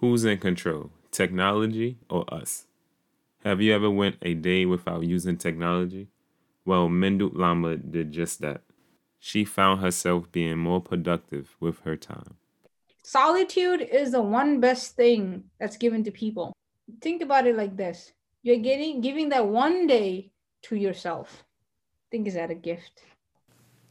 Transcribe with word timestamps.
Who's 0.00 0.24
in 0.24 0.38
control, 0.38 0.88
technology 1.10 1.98
or 2.08 2.24
us? 2.32 2.64
Have 3.44 3.60
you 3.60 3.74
ever 3.74 3.90
went 3.90 4.16
a 4.22 4.32
day 4.32 4.64
without 4.64 5.02
using 5.02 5.36
technology? 5.36 6.08
Well, 6.64 6.88
Mindu 6.88 7.30
Lama 7.34 7.76
did 7.76 8.10
just 8.10 8.40
that. 8.40 8.62
She 9.18 9.44
found 9.44 9.82
herself 9.82 10.32
being 10.32 10.56
more 10.56 10.80
productive 10.80 11.54
with 11.60 11.80
her 11.80 11.96
time. 11.96 12.36
Solitude 13.02 13.82
is 13.82 14.12
the 14.12 14.22
one 14.22 14.58
best 14.58 14.96
thing 14.96 15.44
that's 15.58 15.76
given 15.76 16.02
to 16.04 16.10
people. 16.10 16.54
Think 17.02 17.20
about 17.20 17.46
it 17.46 17.54
like 17.54 17.76
this. 17.76 18.12
You're 18.42 18.56
getting 18.56 19.02
giving 19.02 19.28
that 19.28 19.48
one 19.48 19.86
day 19.86 20.30
to 20.62 20.76
yourself. 20.76 21.44
Think 22.10 22.26
is 22.26 22.34
that 22.34 22.50
a 22.50 22.54
gift? 22.54 23.02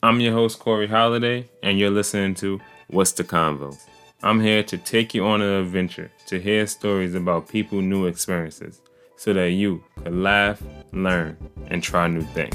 I'm 0.02 0.20
your 0.20 0.34
host 0.34 0.58
Corey 0.58 0.88
Holiday, 0.88 1.48
and 1.62 1.78
you're 1.78 1.92
listening 1.92 2.34
to 2.36 2.60
What's 2.88 3.12
the 3.12 3.24
Convo? 3.24 3.78
I'm 4.22 4.42
here 4.42 4.64
to 4.64 4.78
take 4.78 5.14
you 5.14 5.26
on 5.26 5.42
an 5.42 5.62
adventure 5.62 6.12
to 6.26 6.42
hear 6.42 6.68
stories 6.68 7.16
about 7.16 7.48
people' 7.48 7.82
new 7.82 8.06
experiences 8.06 8.82
so 9.16 9.32
that 9.32 9.52
you 9.52 9.82
can 10.04 10.22
laugh, 10.22 10.62
learn, 10.92 11.38
and 11.68 11.82
try 11.82 12.10
new 12.10 12.24
things. 12.24 12.54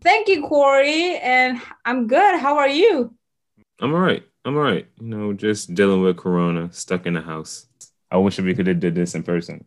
Thank 0.00 0.28
you, 0.28 0.48
Corey. 0.48 1.18
And 1.18 1.60
I'm 1.84 2.06
good. 2.06 2.40
How 2.40 2.56
are 2.56 2.70
you? 2.70 3.14
I'm 3.80 3.94
all 3.94 4.00
right. 4.00 4.22
I'm 4.44 4.56
all 4.56 4.62
right. 4.62 4.86
You 5.00 5.06
know, 5.06 5.32
just 5.32 5.74
dealing 5.74 6.02
with 6.02 6.18
Corona, 6.18 6.70
stuck 6.72 7.06
in 7.06 7.14
the 7.14 7.20
house. 7.20 7.66
I 8.10 8.18
wish 8.18 8.38
we 8.38 8.54
could 8.54 8.66
have 8.66 8.80
did 8.80 8.94
this 8.94 9.14
in 9.14 9.22
person. 9.22 9.64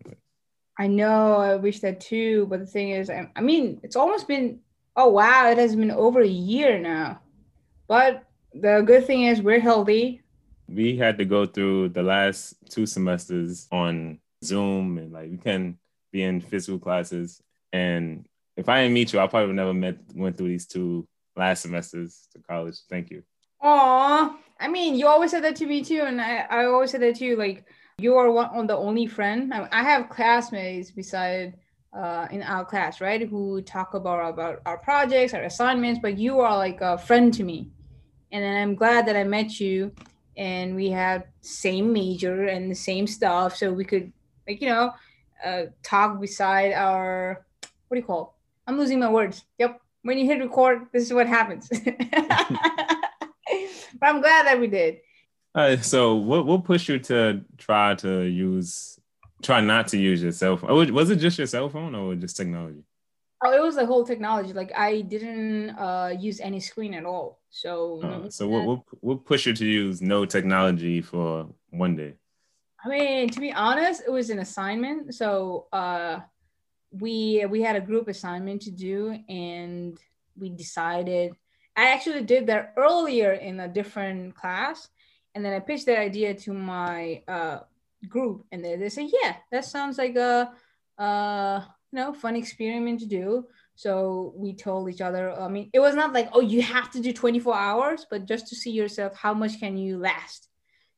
I 0.78 0.88
know. 0.88 1.38
I 1.38 1.56
wish 1.56 1.80
that 1.80 2.00
too. 2.00 2.46
But 2.48 2.60
the 2.60 2.66
thing 2.66 2.92
is, 2.92 3.10
I, 3.10 3.30
I 3.36 3.42
mean, 3.42 3.80
it's 3.84 3.96
almost 3.96 4.28
been. 4.28 4.60
Oh 4.96 5.10
wow! 5.10 5.50
It 5.50 5.58
has 5.58 5.76
been 5.76 5.90
over 5.90 6.22
a 6.22 6.28
year 6.28 6.78
now. 6.78 7.20
But 7.88 8.26
the 8.54 8.82
good 8.86 9.08
thing 9.08 9.24
is, 9.24 9.42
we're 9.42 9.60
healthy. 9.60 10.22
We 10.68 10.96
had 10.98 11.18
to 11.18 11.26
go 11.26 11.48
through 11.48 11.90
the 11.90 12.04
last 12.04 12.56
two 12.70 12.86
semesters 12.86 13.68
on 13.72 14.20
Zoom, 14.44 15.00
and 15.00 15.12
like 15.12 15.32
we 15.32 15.38
can 15.38 15.80
be 16.12 16.22
in 16.22 16.42
physical 16.42 16.78
classes. 16.78 17.42
And 17.72 18.28
if 18.56 18.70
I 18.70 18.82
didn't 18.82 18.94
meet 18.94 19.14
you, 19.14 19.20
I 19.20 19.26
probably 19.26 19.48
would 19.48 19.56
never 19.56 19.74
met 19.74 19.98
went 20.14 20.38
through 20.38 20.50
these 20.50 20.68
two 20.68 21.08
last 21.36 21.64
semesters 21.64 22.28
to 22.34 22.40
college. 22.40 22.78
Thank 22.88 23.10
you. 23.10 23.24
Aw, 23.64 24.38
I 24.60 24.68
mean, 24.68 24.96
you 24.96 25.08
always 25.08 25.32
said 25.32 25.44
that 25.46 25.56
to 25.58 25.66
me 25.66 25.84
too, 25.84 26.02
and 26.02 26.20
I, 26.20 26.46
I 26.50 26.66
always 26.66 26.92
said 26.92 27.02
that 27.02 27.16
to 27.16 27.26
you. 27.26 27.38
Like, 27.38 27.66
you 27.98 28.16
are 28.16 28.30
one 28.30 28.50
on 28.54 28.68
the 28.68 28.76
only 28.76 29.08
friend. 29.08 29.54
I, 29.54 29.70
I 29.72 29.84
have 29.84 30.10
classmates 30.10 30.92
beside 30.92 31.56
uh, 31.98 32.28
in 32.30 32.44
our 32.44 32.66
class, 32.66 33.00
right, 33.00 33.28
who 33.28 33.62
talk 33.62 33.94
about 33.94 34.28
about 34.30 34.62
our 34.66 34.78
projects, 34.78 35.34
our 35.34 35.44
assignments, 35.44 36.00
but 36.02 36.18
you 36.18 36.42
are 36.42 36.58
like 36.58 36.82
a 36.82 36.98
friend 36.98 37.34
to 37.36 37.44
me, 37.44 37.70
and 38.32 38.46
I'm 38.46 38.76
glad 38.76 39.08
that 39.08 39.16
I 39.16 39.24
met 39.24 39.60
you, 39.62 39.94
and 40.36 40.76
we 40.76 40.90
have 40.90 41.24
same 41.42 41.94
major 41.94 42.48
and 42.48 42.70
the 42.70 42.76
same 42.76 43.08
stuff, 43.08 43.56
so 43.56 43.72
we 43.72 43.86
could 43.86 44.12
like 44.46 44.62
you 44.62 44.68
know 44.68 44.92
uh, 45.46 45.64
talk 45.84 46.20
beside 46.20 46.74
our 46.74 47.46
what 47.88 47.96
do 47.96 48.00
you 48.02 48.06
call? 48.06 48.36
I'm 48.68 48.78
losing 48.78 49.00
my 49.00 49.10
words. 49.10 49.46
Yep. 49.60 49.80
When 50.02 50.18
you 50.18 50.26
hit 50.26 50.42
record, 50.42 50.88
this 50.92 51.04
is 51.04 51.14
what 51.14 51.28
happens. 51.28 51.70
but 54.00 54.08
I'm 54.08 54.22
glad 54.22 54.46
that 54.48 54.60
we 54.60 54.68
did. 54.68 55.00
All 55.56 55.64
right. 55.64 55.84
So, 55.84 56.16
what 56.16 56.46
what 56.46 56.64
pushed 56.64 56.90
you 56.90 57.00
to 57.00 57.44
try 57.58 57.96
to 57.96 58.22
use, 58.24 59.00
try 59.42 59.62
not 59.62 59.88
to 59.90 59.98
use 59.98 60.22
your 60.24 60.32
cell 60.32 60.58
phone? 60.58 60.72
Oh, 60.72 60.92
was 60.92 61.10
it 61.10 61.18
just 61.18 61.38
your 61.38 61.48
cell 61.48 61.70
phone 61.70 61.94
or 61.94 62.16
just 62.16 62.38
technology? 62.38 62.84
Oh, 63.46 63.52
it 63.52 63.62
was 63.62 63.76
the 63.76 63.86
whole 63.86 64.06
technology. 64.06 64.54
Like 64.54 64.72
I 64.76 65.02
didn't 65.02 65.72
uh, 65.72 66.16
use 66.18 66.40
any 66.40 66.60
screen 66.60 66.94
at 66.94 67.06
all. 67.06 67.42
So, 67.50 68.02
uh, 68.02 68.30
so 68.30 68.48
what, 68.48 68.66
what 68.66 68.80
what 69.02 69.26
pushed 69.26 69.46
you 69.46 69.54
to 69.54 69.66
use 69.66 70.02
no 70.02 70.26
technology 70.26 71.02
for 71.02 71.48
one 71.70 71.96
day? 71.96 72.14
I 72.84 72.90
mean, 72.90 73.30
to 73.30 73.40
be 73.40 73.52
honest, 73.54 74.04
it 74.08 74.12
was 74.12 74.30
an 74.30 74.40
assignment. 74.40 75.14
So, 75.14 75.68
uh, 75.72 76.22
we 76.92 77.46
we 77.50 77.62
had 77.62 77.76
a 77.76 77.82
group 77.82 78.08
assignment 78.08 78.62
to 78.64 78.72
do, 78.72 79.20
and 79.28 80.00
we 80.36 80.50
decided 80.50 81.36
I 81.76 81.90
actually 81.90 82.24
did 82.24 82.48
that 82.48 82.74
earlier 82.78 83.34
in 83.34 83.60
a 83.60 83.68
different 83.68 84.36
class. 84.36 84.90
And 85.36 85.44
then 85.44 85.54
I 85.54 85.60
pitched 85.60 85.88
that 85.88 86.00
idea 86.00 86.34
to 86.36 86.54
my 86.54 87.24
uh, 87.28 87.60
group, 88.08 88.46
and 88.52 88.64
they, 88.64 88.76
they 88.76 88.90
say, 88.90 89.10
Yeah, 89.12 89.36
that 89.52 89.66
sounds 89.66 89.98
like 89.98 90.16
a, 90.16 90.52
uh, 90.98 91.62
you 91.92 92.00
know, 92.00 92.14
fun 92.14 92.36
experiment 92.36 93.00
to 93.00 93.08
do. 93.08 93.48
So 93.76 94.34
we 94.36 94.54
told 94.54 94.90
each 94.90 95.02
other, 95.02 95.34
I 95.34 95.48
mean, 95.48 95.72
it 95.74 95.80
was 95.80 95.96
not 95.96 96.14
like, 96.14 96.30
oh, 96.34 96.42
you 96.42 96.62
have 96.62 96.92
to 96.92 97.00
do 97.00 97.12
24 97.12 97.56
hours, 97.56 98.06
but 98.08 98.26
just 98.26 98.48
to 98.50 98.56
see 98.56 98.70
yourself, 98.70 99.16
how 99.16 99.34
much 99.34 99.60
can 99.60 99.78
you 99.78 99.98
last? 99.98 100.50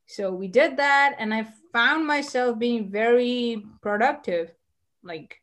So 0.07 0.31
we 0.31 0.49
did 0.49 0.77
that, 0.77 1.15
and 1.17 1.33
I 1.33 1.47
found 1.71 2.05
myself 2.05 2.59
being 2.59 2.91
very 2.91 3.65
productive. 3.81 4.53
Like, 5.03 5.41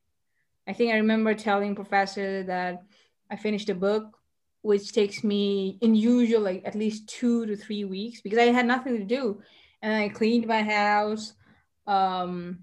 I 0.68 0.74
think 0.74 0.92
I 0.92 0.96
remember 0.96 1.34
telling 1.34 1.74
professor 1.74 2.42
that 2.44 2.84
I 3.30 3.36
finished 3.36 3.70
a 3.70 3.74
book 3.74 4.18
which 4.62 4.92
takes 4.92 5.22
me 5.22 5.76
in 5.80 5.94
usual 5.94 6.40
like 6.40 6.62
at 6.64 6.74
least 6.74 7.08
two 7.08 7.46
to 7.46 7.56
three 7.56 7.84
weeks 7.84 8.20
because 8.20 8.38
I 8.38 8.44
had 8.44 8.66
nothing 8.66 8.96
to 8.96 9.04
do. 9.04 9.42
And 9.82 9.92
I 9.94 10.08
cleaned 10.08 10.46
my 10.46 10.62
house. 10.62 11.34
Um 11.86 12.60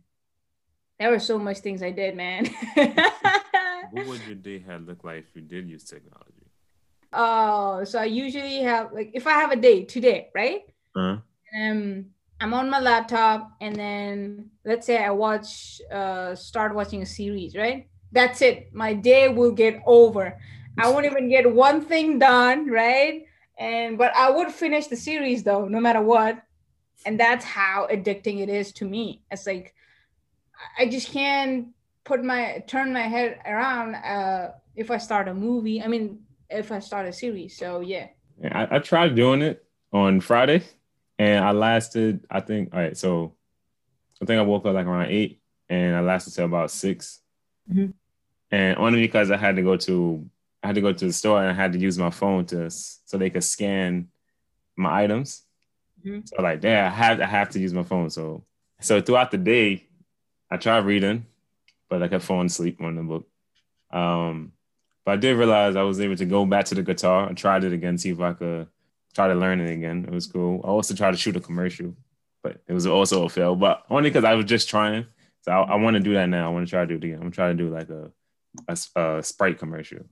there 0.98 1.12
were 1.12 1.20
so 1.20 1.38
much 1.40 1.60
things 1.60 1.82
I 1.82 1.92
did, 1.92 2.16
man. 2.16 2.50
what 3.92 4.08
would 4.08 4.22
your 4.26 4.36
day 4.36 4.60
have 4.60 4.82
looked 4.84 5.06
like 5.06 5.20
if 5.20 5.36
you 5.36 5.42
did 5.42 5.70
use 5.70 5.84
technology? 5.84 6.48
Oh, 7.14 7.84
so 7.86 8.00
I 8.00 8.06
usually 8.06 8.62
have 8.64 8.94
like 8.94 9.12
if 9.14 9.28
I 9.28 9.34
have 9.34 9.52
a 9.52 9.58
day 9.58 9.84
today, 9.84 10.30
right? 10.34 10.62
Uh-huh. 10.96 11.18
Um 11.62 12.06
I'm 12.42 12.54
on 12.54 12.70
my 12.70 12.80
laptop 12.80 13.52
and 13.60 13.76
then 13.76 14.52
let's 14.64 14.88
say 14.88 15.04
I 15.04 15.10
watch 15.10 15.82
uh 15.92 16.34
start 16.36 16.74
watching 16.74 17.02
a 17.02 17.06
series, 17.06 17.56
right? 17.56 17.90
That's 18.12 18.42
it. 18.42 18.74
My 18.74 18.94
day 18.94 19.28
will 19.28 19.52
get 19.52 19.82
over. 19.86 20.40
I 20.78 20.90
won't 20.90 21.06
even 21.06 21.30
get 21.30 21.52
one 21.54 21.82
thing 21.82 22.20
done, 22.20 22.70
right? 22.70 23.26
And 23.58 23.98
but 23.98 24.16
I 24.16 24.30
would 24.30 24.52
finish 24.52 24.88
the 24.88 24.96
series 24.96 25.44
though, 25.44 25.68
no 25.68 25.80
matter 25.80 26.02
what. 26.02 26.42
And 27.06 27.20
that's 27.20 27.46
how 27.46 27.88
addicting 27.92 28.40
it 28.40 28.50
is 28.50 28.72
to 28.74 28.86
me. 28.86 29.24
It's 29.32 29.48
like 29.48 29.74
I 30.78 30.88
just 30.88 31.12
can't 31.12 31.70
put 32.04 32.24
my 32.24 32.64
turn 32.68 32.94
my 32.94 33.02
head 33.02 33.40
around 33.46 33.96
uh 33.96 34.52
if 34.76 34.92
I 34.92 34.98
start 34.98 35.28
a 35.28 35.34
movie. 35.34 35.82
I 35.82 35.88
mean, 35.88 36.20
if 36.50 36.72
I 36.72 36.80
start 36.80 37.06
a 37.06 37.14
series. 37.14 37.58
So 37.58 37.82
yeah. 37.82 38.08
yeah 38.42 38.68
I, 38.72 38.78
I 38.78 38.80
tried 38.80 39.16
doing 39.16 39.42
it 39.42 39.66
on 39.92 40.22
Friday 40.22 40.64
and 41.18 41.44
I 41.44 41.52
lasted, 41.52 42.26
I 42.30 42.40
think, 42.40 42.74
all 42.74 42.80
right, 42.80 42.98
so 42.98 43.36
I 44.22 44.26
think 44.26 44.40
I 44.40 44.44
woke 44.44 44.66
up 44.66 44.74
like 44.74 44.86
around 44.86 45.08
eight 45.08 45.42
and 45.70 45.96
I 45.96 46.02
lasted 46.02 46.34
till 46.34 46.46
about 46.46 46.72
6 46.72 47.20
mm-hmm. 47.72 47.92
And 48.52 48.78
only 48.78 49.02
because 49.02 49.30
I 49.30 49.38
had 49.38 49.58
to 49.58 49.62
go 49.62 49.78
to 49.78 50.26
I 50.62 50.68
had 50.68 50.76
to 50.76 50.82
go 50.82 50.92
to 50.92 51.06
the 51.06 51.14
store 51.14 51.40
and 51.42 51.50
I 51.50 51.54
had 51.54 51.74
to 51.74 51.80
use 51.80 51.98
my 51.98 52.10
phone 52.10 52.46
to 52.48 52.70
so 52.70 53.18
they 53.18 53.30
could 53.30 53.44
scan 53.44 54.10
my 54.76 55.04
items. 55.04 55.44
Mm-hmm. 56.06 56.22
So 56.26 56.42
like, 56.42 56.64
yeah, 56.64 56.88
I 56.88 56.96
have 56.96 57.22
I 57.22 57.26
have 57.26 57.50
to 57.52 57.60
use 57.60 57.74
my 57.74 57.84
phone. 57.84 58.10
So 58.10 58.44
so 58.82 59.02
throughout 59.02 59.32
the 59.32 59.38
day, 59.38 59.88
I 60.50 60.58
tried 60.58 60.86
reading, 60.86 61.26
but 61.90 62.04
I 62.04 62.08
kept 62.08 62.24
falling 62.24 62.48
asleep 62.48 62.82
on 62.82 62.96
the 62.96 63.04
book. 63.04 63.28
Um, 63.92 64.54
but 65.06 65.14
I 65.14 65.16
did 65.18 65.38
realize 65.38 65.76
I 65.76 65.84
was 65.84 66.00
able 66.00 66.16
to 66.16 66.26
go 66.26 66.46
back 66.46 66.66
to 66.66 66.76
the 66.76 66.84
guitar. 66.84 67.30
I 67.30 67.34
tried 67.34 67.64
it 67.64 67.74
again, 67.74 67.98
see 67.98 68.10
if 68.10 68.20
I 68.20 68.34
could 68.34 68.68
try 69.14 69.28
to 69.28 69.36
learn 69.36 69.60
it 69.60 69.72
again. 69.72 70.06
It 70.06 70.14
was 70.14 70.28
cool. 70.28 70.62
I 70.64 70.68
also 70.68 70.94
tried 70.94 71.12
to 71.12 71.18
shoot 71.18 71.36
a 71.36 71.40
commercial, 71.40 71.96
but 72.44 72.62
it 72.68 72.74
was 72.74 72.86
also 72.86 73.26
a 73.26 73.30
fail. 73.30 73.56
But 73.56 73.84
only 73.90 74.10
because 74.10 74.24
I 74.24 74.36
was 74.36 74.46
just 74.46 74.70
trying. 74.70 75.06
So 75.42 75.52
I, 75.52 75.62
I 75.62 75.76
want 75.76 75.96
to 75.96 76.00
do 76.00 76.14
that 76.14 76.28
now. 76.28 76.50
I 76.50 76.54
want 76.54 76.68
to 76.68 76.70
try 76.70 76.82
to 76.82 76.88
do 76.88 76.96
it 76.96 77.04
again. 77.04 77.22
I'm 77.22 77.32
trying 77.32 77.58
to 77.58 77.64
do 77.64 77.70
like 77.70 77.90
a, 77.90 78.12
a, 78.68 79.18
a 79.18 79.24
Sprite 79.24 79.58
commercial. 79.58 80.06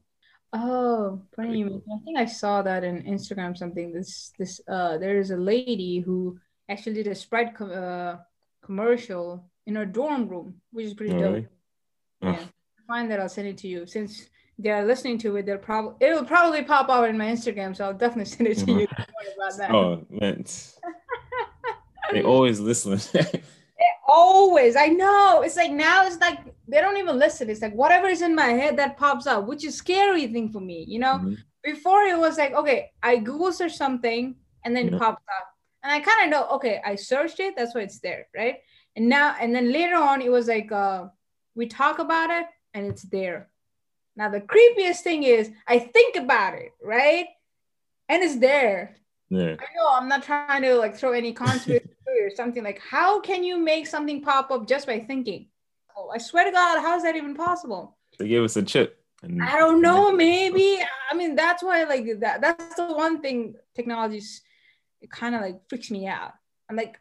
Oh, 0.54 1.22
funny. 1.36 1.64
Cool. 1.64 1.84
I 1.94 2.04
think 2.06 2.18
I 2.18 2.26
saw 2.26 2.62
that 2.62 2.84
in 2.84 3.04
Instagram 3.04 3.58
something. 3.58 3.92
This 3.92 4.32
this 4.40 4.62
uh 4.68 4.98
there 4.98 5.18
is 5.18 5.32
a 5.32 5.38
lady 5.38 6.00
who 6.00 6.40
actually 6.70 6.94
did 6.94 7.08
a 7.08 7.16
Sprite 7.16 7.60
uh, 7.62 8.18
commercial 8.64 9.50
in 9.66 9.76
her 9.76 9.86
dorm 9.86 10.28
room, 10.28 10.56
which 10.72 10.86
is 10.86 10.94
pretty 10.94 11.16
oh, 11.16 11.20
dope. 11.20 11.46
Yeah. 12.22 12.40
Find 12.88 13.12
that 13.12 13.20
I'll 13.20 13.30
send 13.30 13.50
it 13.50 13.58
to 13.60 13.68
you. 13.68 13.86
Since 13.86 14.30
they're 14.58 14.86
listening 14.86 15.18
to 15.20 15.36
it, 15.36 15.46
they'll 15.46 15.58
probably 15.58 16.08
it'll 16.08 16.26
probably 16.26 16.64
pop 16.64 16.90
out 16.90 17.10
in 17.10 17.18
my 17.18 17.26
Instagram, 17.26 17.76
so 17.76 17.86
I'll 17.86 17.94
definitely 17.94 18.26
send 18.34 18.48
it 18.48 18.58
to 18.60 18.72
you. 18.72 18.88
about 19.36 19.58
that. 19.58 19.72
Oh 19.72 20.06
man. 20.10 20.46
they 22.12 22.24
always 22.24 22.60
listen. 22.60 23.00
always. 24.08 24.76
I 24.76 24.88
know. 24.88 25.42
It's 25.44 25.58
like 25.58 25.72
now 25.72 26.06
it's 26.06 26.18
like 26.20 26.40
they 26.68 26.82
don't 26.82 26.98
even 26.98 27.20
listen. 27.20 27.50
It's 27.50 27.62
like 27.62 27.74
whatever 27.74 28.08
is 28.08 28.22
in 28.22 28.36
my 28.36 28.48
head 28.48 28.78
that 28.78 28.98
pops 28.98 29.28
up, 29.28 29.46
which 29.46 29.66
is 29.66 29.76
scary 29.76 30.28
thing 30.28 30.50
for 30.50 30.62
me. 30.62 30.86
You 30.88 31.00
know, 31.00 31.16
mm-hmm. 31.16 31.34
before 31.64 32.02
it 32.04 32.18
was 32.18 32.38
like, 32.38 32.54
okay, 32.54 32.92
I 33.04 33.18
Google 33.18 33.52
search 33.52 33.76
something 33.76 34.36
and 34.64 34.76
then 34.76 34.88
it 34.88 35.00
pops 35.00 35.24
up. 35.40 35.48
And 35.84 35.92
I 35.92 36.00
kind 36.00 36.26
of 36.26 36.30
know, 36.32 36.56
okay, 36.56 36.82
I 36.86 36.96
searched 36.96 37.40
it, 37.40 37.56
that's 37.56 37.76
why 37.76 37.82
it's 37.82 38.00
there, 38.00 38.28
right? 38.36 38.58
And 38.96 39.08
now, 39.08 39.36
and 39.40 39.54
then 39.54 39.72
later 39.72 39.96
on, 39.96 40.22
it 40.22 40.32
was 40.32 40.48
like 40.48 40.72
uh, 40.72 41.06
we 41.56 41.68
talk 41.68 42.00
about 42.00 42.30
it 42.32 42.46
and 42.74 42.88
it's 42.88 43.04
there. 43.04 43.50
Now, 44.16 44.30
the 44.30 44.42
creepiest 44.42 45.02
thing 45.02 45.24
is 45.24 45.52
I 45.68 45.80
think 45.80 46.16
about 46.16 46.56
it, 46.56 46.72
right? 46.84 47.28
And 48.10 48.24
it's 48.24 48.38
there. 48.38 48.96
Yeah. 49.30 49.56
I 49.60 49.66
know 49.76 49.90
I'm 49.94 50.08
not 50.08 50.24
trying 50.24 50.64
to 50.64 50.76
like 50.76 50.96
throw 50.96 51.12
any 51.12 51.34
conspiracy 51.44 51.88
or 52.28 52.36
something 52.36 52.64
like 52.64 52.80
how 52.80 53.20
can 53.22 53.44
you 53.44 53.58
make 53.58 53.88
something 53.88 54.22
pop 54.22 54.52
up 54.52 54.68
just 54.68 54.86
by 54.86 55.00
thinking? 55.00 55.48
Oh, 55.98 56.12
I 56.14 56.20
swear 56.20 56.46
to 56.46 56.52
God, 56.52 56.80
how 56.80 56.96
is 56.98 57.04
that 57.04 57.16
even 57.16 57.34
possible? 57.34 57.98
They 58.20 58.28
gave 58.28 58.44
us 58.44 58.56
a 58.58 58.64
chip. 58.64 59.04
And 59.24 59.42
I 59.42 59.58
don't 59.58 59.82
know, 59.82 60.12
maybe. 60.12 60.80
I 61.10 61.16
mean, 61.16 61.36
that's 61.36 61.64
why 61.64 61.84
like 61.86 62.20
that 62.20 62.42
that's 62.42 62.76
the 62.76 62.94
one 62.94 63.22
thing 63.22 63.56
technologies 63.74 64.42
it 65.02 65.10
kind 65.10 65.36
of 65.36 65.42
like 65.42 65.60
freaks 65.70 65.92
me 65.92 66.08
out. 66.08 66.34
I'm 66.70 66.76
like, 66.76 67.00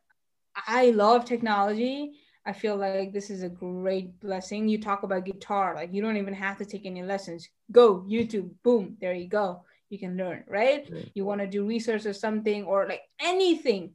I 0.67 0.90
love 0.90 1.25
technology. 1.25 2.12
I 2.44 2.52
feel 2.52 2.76
like 2.76 3.12
this 3.12 3.28
is 3.31 3.43
a 3.43 3.49
great 3.49 4.20
blessing. 4.20 4.69
You 4.69 4.81
talk 4.81 5.02
about 5.02 5.25
guitar, 5.25 5.75
like 5.75 5.93
you 5.93 6.00
don't 6.00 6.17
even 6.17 6.34
have 6.34 6.58
to 6.58 6.64
take 6.64 6.87
any 6.87 7.02
lessons. 7.02 7.49
Go 7.73 8.05
YouTube, 8.08 8.50
boom, 8.62 8.96
there 9.00 9.14
you 9.14 9.28
go. 9.28 9.64
You 9.90 9.99
can 9.99 10.17
learn, 10.17 10.44
right? 10.49 10.88
right. 10.90 11.11
You 11.14 11.25
want 11.25 11.40
to 11.40 11.46
do 11.46 11.67
research 11.67 12.06
or 12.06 12.12
something 12.12 12.64
or 12.64 12.87
like 12.87 13.02
anything. 13.20 13.93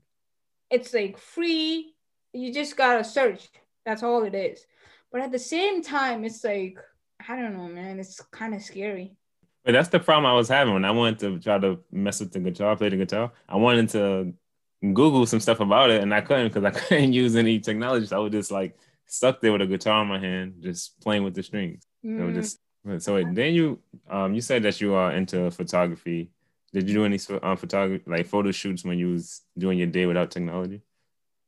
It's 0.72 0.94
like 0.94 1.18
free. 1.18 1.94
You 2.34 2.54
just 2.54 2.78
gotta 2.78 3.04
search. 3.04 3.50
That's 3.86 4.04
all 4.04 4.24
it 4.24 4.36
is. 4.36 4.66
But 5.12 5.22
at 5.22 5.32
the 5.32 5.40
same 5.40 5.82
time, 5.84 6.24
it's 6.24 6.44
like, 6.44 6.80
I 7.28 7.36
don't 7.36 7.58
know, 7.58 7.68
man. 7.68 8.00
It's 8.00 8.22
kind 8.32 8.56
of 8.56 8.62
scary. 8.62 9.16
But 9.64 9.74
that's 9.74 9.90
the 9.90 10.00
problem 10.00 10.26
I 10.26 10.34
was 10.34 10.48
having 10.48 10.74
when 10.74 10.86
I 10.86 10.92
wanted 10.92 11.20
to 11.20 11.40
try 11.40 11.60
to 11.60 11.80
mess 11.92 12.20
with 12.20 12.32
the 12.32 12.40
guitar, 12.40 12.76
play 12.76 12.90
the 12.90 12.98
guitar. 12.98 13.32
I 13.48 13.58
wanted 13.58 13.90
to 13.90 14.34
Google 14.82 15.26
some 15.26 15.40
stuff 15.40 15.60
about 15.60 15.92
it, 15.92 16.02
and 16.02 16.14
I 16.14 16.22
couldn't 16.22 16.48
because 16.48 16.64
I 16.64 16.72
couldn't 16.80 17.14
use 17.14 17.36
any 17.36 17.60
technology. 17.60 18.08
So 18.08 18.18
I 18.18 18.20
was 18.20 18.32
just 18.32 18.52
like 18.52 18.78
stuck 19.06 19.42
there 19.42 19.52
with 19.52 19.62
a 19.62 19.68
guitar 19.68 20.02
in 20.02 20.08
my 20.08 20.20
hand, 20.20 20.56
just 20.62 21.00
playing 21.02 21.24
with 21.24 21.36
the 21.36 21.44
strings. 21.44 21.84
Mm. 22.04 22.18
So 22.18 22.34
just 22.34 22.60
so 23.04 23.16
wait, 23.16 23.36
then 23.36 23.54
you 23.54 23.80
um 24.10 24.34
you 24.34 24.42
said 24.42 24.64
that 24.64 24.82
you 24.82 24.94
are 24.94 25.12
into 25.12 25.52
photography. 25.52 26.32
Did 26.74 26.88
you 26.88 26.94
do 26.94 27.06
any 27.06 27.20
um, 27.44 27.58
photography 27.58 28.04
like 28.08 28.28
photo 28.28 28.52
shoots 28.52 28.86
when 28.86 28.98
you 28.98 29.12
was 29.12 29.42
doing 29.58 29.78
your 29.78 29.88
day 29.88 30.06
without 30.06 30.32
technology? 30.32 30.82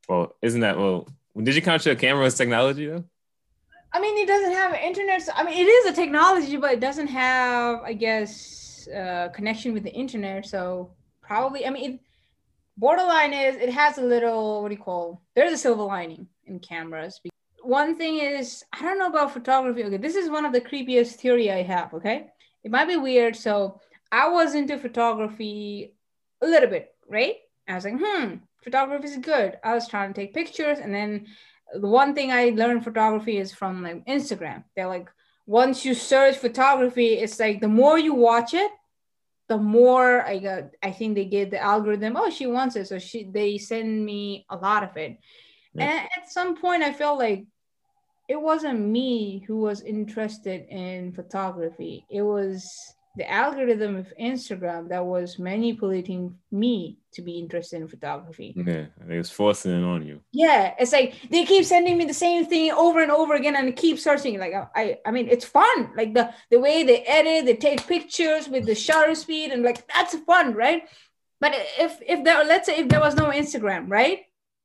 Well, 0.09 0.35
isn't 0.41 0.61
that 0.61 0.77
well? 0.77 1.07
Did 1.41 1.55
you 1.55 1.61
count 1.61 1.85
your 1.85 1.95
camera 1.95 2.25
as 2.25 2.35
technology 2.35 2.87
though? 2.87 3.05
I 3.93 4.01
mean, 4.01 4.17
it 4.17 4.27
doesn't 4.27 4.51
have 4.53 4.73
internet. 4.73 5.21
So, 5.21 5.31
I 5.35 5.43
mean, 5.43 5.53
it 5.53 5.69
is 5.69 5.85
a 5.85 5.93
technology, 5.93 6.57
but 6.57 6.73
it 6.73 6.79
doesn't 6.79 7.07
have, 7.07 7.81
I 7.83 7.93
guess, 7.93 8.87
uh, 8.87 9.29
connection 9.33 9.73
with 9.73 9.83
the 9.83 9.93
internet. 9.93 10.45
So 10.47 10.91
probably, 11.21 11.65
I 11.65 11.69
mean, 11.69 11.93
it, 11.93 11.99
borderline 12.75 13.33
is 13.33 13.55
it 13.55 13.71
has 13.71 13.99
a 13.99 14.01
little 14.01 14.61
what 14.61 14.69
do 14.69 14.75
you 14.75 14.81
call? 14.81 15.21
There's 15.35 15.53
a 15.53 15.57
silver 15.57 15.83
lining 15.83 16.27
in 16.45 16.59
cameras. 16.59 17.21
One 17.61 17.95
thing 17.95 18.17
is, 18.17 18.63
I 18.73 18.81
don't 18.81 18.99
know 18.99 19.07
about 19.07 19.31
photography. 19.31 19.85
Okay, 19.85 19.97
this 19.97 20.15
is 20.15 20.29
one 20.29 20.43
of 20.43 20.51
the 20.51 20.59
creepiest 20.59 21.13
theory 21.13 21.49
I 21.51 21.61
have. 21.61 21.93
Okay, 21.93 22.27
it 22.63 22.71
might 22.71 22.87
be 22.87 22.97
weird. 22.97 23.35
So 23.35 23.79
I 24.13 24.29
was 24.29 24.53
into 24.53 24.77
photography 24.77 25.95
a 26.39 26.45
little 26.45 26.69
bit, 26.69 26.93
right? 27.09 27.37
I 27.67 27.73
was 27.73 27.83
like, 27.83 27.95
hmm, 27.99 28.35
photography 28.63 29.07
is 29.07 29.17
good. 29.17 29.57
I 29.63 29.73
was 29.73 29.87
trying 29.87 30.13
to 30.13 30.21
take 30.21 30.35
pictures, 30.35 30.77
and 30.77 30.93
then 30.93 31.25
the 31.73 31.87
one 31.87 32.13
thing 32.13 32.31
I 32.31 32.49
learned 32.49 32.83
photography 32.83 33.37
is 33.37 33.51
from 33.51 33.81
like 33.81 34.05
Instagram. 34.05 34.65
They're 34.75 34.87
like 34.87 35.09
once 35.47 35.83
you 35.83 35.95
search 35.95 36.37
photography, 36.37 37.13
it's 37.13 37.39
like 37.39 37.59
the 37.59 37.67
more 37.67 37.97
you 37.97 38.13
watch 38.13 38.53
it, 38.53 38.71
the 39.49 39.57
more 39.57 40.21
I 40.21 40.37
got. 40.37 40.63
I 40.83 40.91
think 40.91 41.15
they 41.15 41.25
get 41.25 41.49
the 41.49 41.59
algorithm. 41.59 42.15
Oh, 42.15 42.29
she 42.29 42.45
wants 42.45 42.75
it, 42.75 42.87
so 42.87 42.99
she 42.99 43.23
they 43.23 43.57
send 43.57 44.05
me 44.05 44.45
a 44.47 44.55
lot 44.55 44.83
of 44.83 44.95
it. 44.95 45.17
Yeah. 45.73 45.85
And 45.85 46.09
at 46.15 46.31
some 46.31 46.55
point, 46.55 46.83
I 46.83 46.93
felt 46.93 47.17
like 47.17 47.45
it 48.29 48.39
wasn't 48.39 48.79
me 48.79 49.43
who 49.47 49.57
was 49.57 49.81
interested 49.81 50.67
in 50.69 51.13
photography. 51.13 52.05
It 52.11 52.21
was 52.21 52.95
the 53.15 53.29
algorithm 53.31 53.95
of 53.95 54.11
Instagram 54.19 54.89
that 54.89 55.05
was 55.05 55.37
manipulating 55.37 56.35
me 56.51 56.97
to 57.11 57.21
be 57.21 57.33
interested 57.37 57.79
in 57.79 57.87
photography. 57.87 58.53
Yeah, 58.55 58.85
it 59.07 59.17
was 59.17 59.29
forcing 59.29 59.71
it 59.71 59.83
on 59.83 60.05
you. 60.05 60.19
Yeah, 60.31 60.73
it's 60.79 60.91
like 60.91 61.15
they 61.29 61.45
keep 61.45 61.63
sending 61.65 61.97
me 61.97 62.05
the 62.05 62.13
same 62.13 62.45
thing 62.47 62.71
over 62.71 63.01
and 63.01 63.11
over 63.11 63.35
again, 63.35 63.55
and 63.55 63.67
I 63.67 63.71
keep 63.71 63.99
searching. 63.99 64.39
Like 64.39 64.53
I, 64.75 64.97
I 65.05 65.11
mean, 65.11 65.27
it's 65.29 65.45
fun. 65.45 65.91
Like 65.95 66.13
the 66.13 66.33
the 66.49 66.59
way 66.59 66.83
they 66.83 67.03
edit, 67.03 67.45
they 67.45 67.55
take 67.55 67.85
pictures 67.87 68.49
with 68.49 68.65
the 68.65 68.75
shutter 68.75 69.13
speed, 69.13 69.51
and 69.51 69.61
like 69.61 69.87
that's 69.87 70.15
fun, 70.19 70.53
right? 70.53 70.83
But 71.39 71.53
if 71.77 71.99
if 72.01 72.23
there, 72.23 72.43
let's 72.43 72.65
say 72.65 72.77
if 72.77 72.89
there 72.89 73.01
was 73.01 73.15
no 73.15 73.25
Instagram, 73.25 73.89
right? 73.89 74.21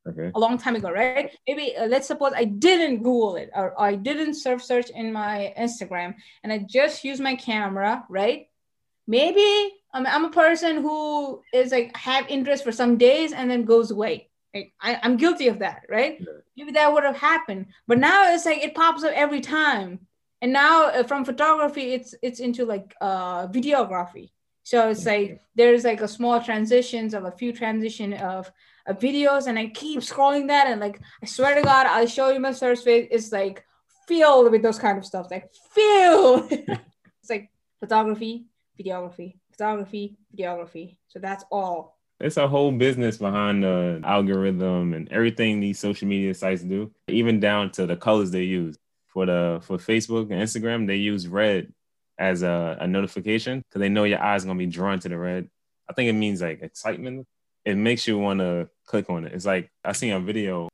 Okay. 0.09 0.31
A 0.35 0.39
long 0.39 0.57
time 0.57 0.77
ago, 0.77 0.91
right? 0.91 1.31
Maybe 1.47 1.77
uh, 1.77 1.87
let's 1.87 2.07
suppose 2.07 2.33
I 2.35 2.45
didn't 2.45 3.03
Google 3.03 3.37
it 3.37 3.51
or 3.55 3.79
I 3.81 3.95
didn't 3.95 4.35
surf 4.35 4.65
search 4.65 4.89
in 4.91 5.13
my 5.13 5.53
Instagram 5.59 6.15
and 6.43 6.53
I 6.53 6.59
just 6.59 7.05
use 7.05 7.21
my 7.21 7.37
camera, 7.37 8.05
right? 8.09 8.49
Maybe 9.07 9.75
I'm, 9.93 10.07
I'm 10.07 10.25
a 10.25 10.31
person 10.31 10.79
who 10.79 11.43
is 11.53 11.73
like 11.73 11.95
have 11.97 12.27
interest 12.29 12.65
for 12.65 12.73
some 12.73 12.97
days 12.97 13.33
and 13.33 13.51
then 13.51 13.65
goes 13.65 13.91
away. 13.91 14.31
Like, 14.55 14.73
I, 14.81 14.99
I'm 15.03 15.17
guilty 15.17 15.49
of 15.49 15.59
that, 15.59 15.83
right? 15.89 16.19
Yeah. 16.21 16.27
Maybe 16.57 16.73
that 16.73 16.93
would 16.93 17.05
have 17.05 17.17
happened, 17.17 17.67
but 17.87 17.99
now 17.99 18.33
it's 18.33 18.47
like 18.47 18.65
it 18.65 18.75
pops 18.75 19.05
up 19.05 19.13
every 19.15 19.41
time. 19.41 20.01
And 20.41 20.53
now 20.53 20.87
uh, 20.87 21.03
from 21.03 21.25
photography, 21.25 21.93
it's 21.95 22.15
it's 22.23 22.41
into 22.41 22.65
like 22.65 22.95
uh, 23.01 23.49
videography. 23.49 24.31
So 24.63 24.91
it's 24.91 25.07
like 25.07 25.41
there's 25.55 25.85
like 25.85 26.03
a 26.03 26.09
small 26.09 26.43
transitions 26.43 27.15
of 27.15 27.25
a 27.25 27.33
few 27.33 27.53
transition 27.53 28.13
of 28.13 28.51
of 28.89 28.99
videos 28.99 29.47
and 29.47 29.59
I 29.59 29.69
keep 29.69 30.01
scrolling 30.01 30.49
that 30.49 30.67
and 30.67 30.81
like 30.81 31.01
I 31.23 31.27
swear 31.27 31.55
to 31.55 31.63
God, 31.63 31.87
I'll 31.87 32.07
show 32.07 32.31
you 32.31 32.41
my 32.41 32.53
search 32.53 32.85
page. 32.85 33.09
It's 33.11 33.31
like 33.31 33.65
filled 34.07 34.51
with 34.51 34.63
those 34.63 34.79
kind 34.79 34.99
of 34.99 35.05
stuff, 35.05 35.31
like 35.31 35.51
filled. 35.73 36.51
it's 36.51 37.31
like 37.31 37.51
photography, 37.79 38.47
videography, 38.81 39.35
photography, 39.53 40.17
videography. 40.35 40.97
So 41.09 41.19
that's 41.19 41.45
all. 41.53 41.99
It's 42.21 42.37
a 42.37 42.49
whole 42.49 42.73
business 42.73 43.19
behind 43.19 43.63
the 43.63 44.01
algorithm 44.03 44.95
and 44.95 45.13
everything 45.13 45.61
these 45.61 45.79
social 45.79 46.09
media 46.09 46.35
sites 46.35 46.63
do, 46.63 46.91
even 47.07 47.39
down 47.39 47.71
to 47.73 47.87
the 47.87 47.97
colors 47.97 48.31
they 48.31 48.43
use. 48.43 48.77
For 49.07 49.25
the 49.27 49.61
for 49.63 49.79
Facebook 49.79 50.31
and 50.31 50.43
Instagram, 50.43 50.87
they 50.87 50.97
use 50.97 51.27
red 51.27 51.73
as 52.19 52.43
a, 52.43 52.77
a 52.81 52.87
notification 52.87 53.61
because 53.61 53.81
they 53.81 53.89
know 53.89 54.05
your 54.05 54.23
eyes 54.23 54.45
gonna 54.45 54.59
be 54.59 54.67
drawn 54.67 54.99
to 55.01 55.09
the 55.09 55.17
red. 55.17 55.49
I 55.89 55.93
think 55.93 56.09
it 56.09 56.13
means 56.15 56.43
like 56.43 56.63
excitement. 56.63 57.27
It 57.69 57.77
makes 57.77 58.09
you 58.09 58.17
want 58.17 58.41
to 58.41 58.71
click 58.87 59.11
on 59.11 59.27
it. 59.27 59.35
It's 59.35 59.45
like 59.45 59.71
I 59.85 59.93
seen 59.93 60.15
a 60.15 60.21
video 60.21 60.71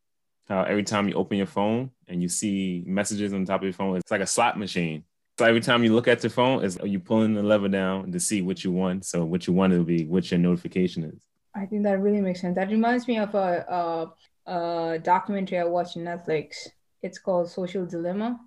how 0.48 0.62
every 0.62 0.84
time 0.84 1.08
you 1.08 1.14
open 1.14 1.38
your 1.38 1.48
phone 1.48 1.90
and 2.06 2.22
you 2.22 2.28
see 2.28 2.84
messages 2.86 3.32
on 3.32 3.44
top 3.44 3.62
of 3.62 3.64
your 3.64 3.72
phone, 3.72 3.96
it's 3.96 4.12
like 4.12 4.20
a 4.20 4.26
slot 4.28 4.56
machine. 4.56 5.02
So 5.36 5.44
every 5.44 5.60
time 5.60 5.82
you 5.82 5.92
look 5.92 6.06
at 6.06 6.22
your 6.22 6.30
phone, 6.30 6.62
is 6.62 6.78
you 6.84 7.00
pulling 7.00 7.34
the 7.34 7.42
lever 7.42 7.66
down 7.66 8.12
to 8.12 8.20
see 8.20 8.42
what 8.42 8.62
you 8.62 8.70
want. 8.70 9.06
So 9.06 9.24
what 9.24 9.48
you 9.48 9.52
want 9.52 9.72
to 9.72 9.82
be, 9.82 10.04
what 10.04 10.30
your 10.30 10.38
notification 10.38 11.02
is. 11.02 11.20
I 11.52 11.66
think 11.66 11.82
that 11.82 11.98
really 11.98 12.20
makes 12.20 12.40
sense. 12.40 12.54
That 12.54 12.70
reminds 12.70 13.08
me 13.08 13.18
of 13.18 13.34
a, 13.34 14.12
a, 14.46 14.52
a 14.52 14.98
documentary 15.00 15.58
I 15.58 15.64
watched 15.64 15.96
on 15.96 16.04
Netflix. 16.04 16.68
It's 17.02 17.18
called 17.18 17.50
Social 17.50 17.86
Dilemma. 17.86 18.38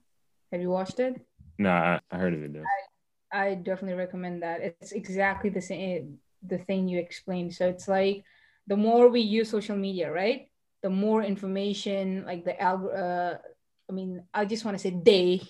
Have 0.53 0.61
you 0.61 0.69
watched 0.69 1.01
it? 1.01 1.19
No, 1.57 1.71
I, 1.71 1.99
I 2.09 2.17
heard 2.17 2.33
of 2.33 2.43
it 2.43 2.53
though. 2.53 2.63
I, 3.33 3.49
I 3.49 3.55
definitely 3.55 3.97
recommend 3.97 4.41
that. 4.43 4.61
It's 4.61 4.93
exactly 4.93 5.49
the 5.49 5.61
same 5.61 6.19
the 6.43 6.57
thing 6.57 6.87
you 6.87 6.99
explained. 6.99 7.53
So 7.53 7.67
it's 7.67 7.87
like 7.87 8.23
the 8.67 8.77
more 8.77 9.09
we 9.09 9.21
use 9.21 9.49
social 9.49 9.75
media, 9.75 10.11
right? 10.11 10.49
The 10.83 10.89
more 10.89 11.23
information, 11.23 12.25
like 12.25 12.43
the 12.45 12.53
alg. 12.53 12.85
Uh, 12.85 13.37
I 13.89 13.93
mean, 13.93 14.23
I 14.33 14.43
just 14.45 14.65
want 14.65 14.77
to 14.77 14.83
say 14.83 14.99
they, 15.01 15.41